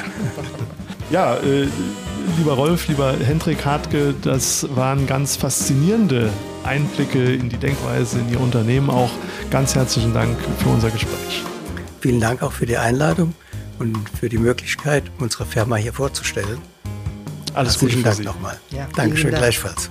Ja, 1.08 1.36
äh, 1.36 1.68
lieber 2.36 2.54
Rolf, 2.54 2.88
lieber 2.88 3.14
Hendrik 3.16 3.64
Hartke, 3.64 4.12
das 4.22 4.66
waren 4.74 5.06
ganz 5.06 5.36
faszinierende 5.36 6.30
Einblicke 6.64 7.32
in 7.32 7.48
die 7.48 7.56
Denkweise, 7.56 8.18
in 8.18 8.28
Ihr 8.30 8.40
Unternehmen 8.40 8.90
auch. 8.90 9.10
Ganz 9.50 9.76
herzlichen 9.76 10.12
Dank 10.12 10.36
für 10.58 10.68
unser 10.68 10.90
Gespräch. 10.90 11.44
Vielen 12.00 12.20
Dank 12.20 12.42
auch 12.42 12.52
für 12.52 12.66
die 12.66 12.76
Einladung 12.76 13.34
und 13.78 13.96
für 14.18 14.28
die 14.28 14.38
Möglichkeit, 14.38 15.04
unsere 15.18 15.46
Firma 15.46 15.76
hier 15.76 15.92
vorzustellen. 15.92 16.58
Alles 17.54 17.78
Gute 17.78 18.02
Dank 18.02 18.22
nochmal. 18.24 18.58
Ja, 18.70 18.86
Dankeschön 18.94 19.30
Dank. 19.30 19.42
gleichfalls. 19.42 19.90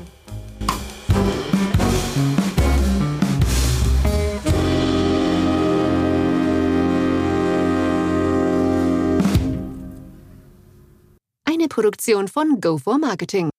Produktion 11.76 12.30
von 12.30 12.62
Go 12.62 12.78
for 12.78 12.98
Marketing. 12.98 13.50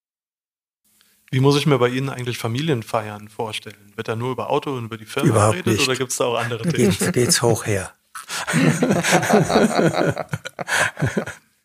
Wie 1.30 1.40
muss 1.40 1.58
ich 1.58 1.66
mir 1.66 1.76
bei 1.78 1.88
Ihnen 1.88 2.08
eigentlich 2.08 2.38
Familienfeiern 2.38 3.28
vorstellen? 3.28 3.92
Wird 3.94 4.08
da 4.08 4.16
nur 4.16 4.32
über 4.32 4.48
Auto 4.48 4.74
und 4.74 4.86
über 4.86 4.96
die 4.96 5.04
Firma 5.04 5.28
Überhaupt 5.28 5.52
geredet 5.52 5.74
nicht. 5.74 5.86
oder 5.86 5.98
gibt 5.98 6.12
es 6.12 6.16
da 6.16 6.24
auch 6.24 6.38
andere 6.38 6.62
Dinge? 6.62 6.88
Geht's, 6.88 7.12
geht's 7.12 7.42
hoch 7.42 7.66
her. 7.66 7.92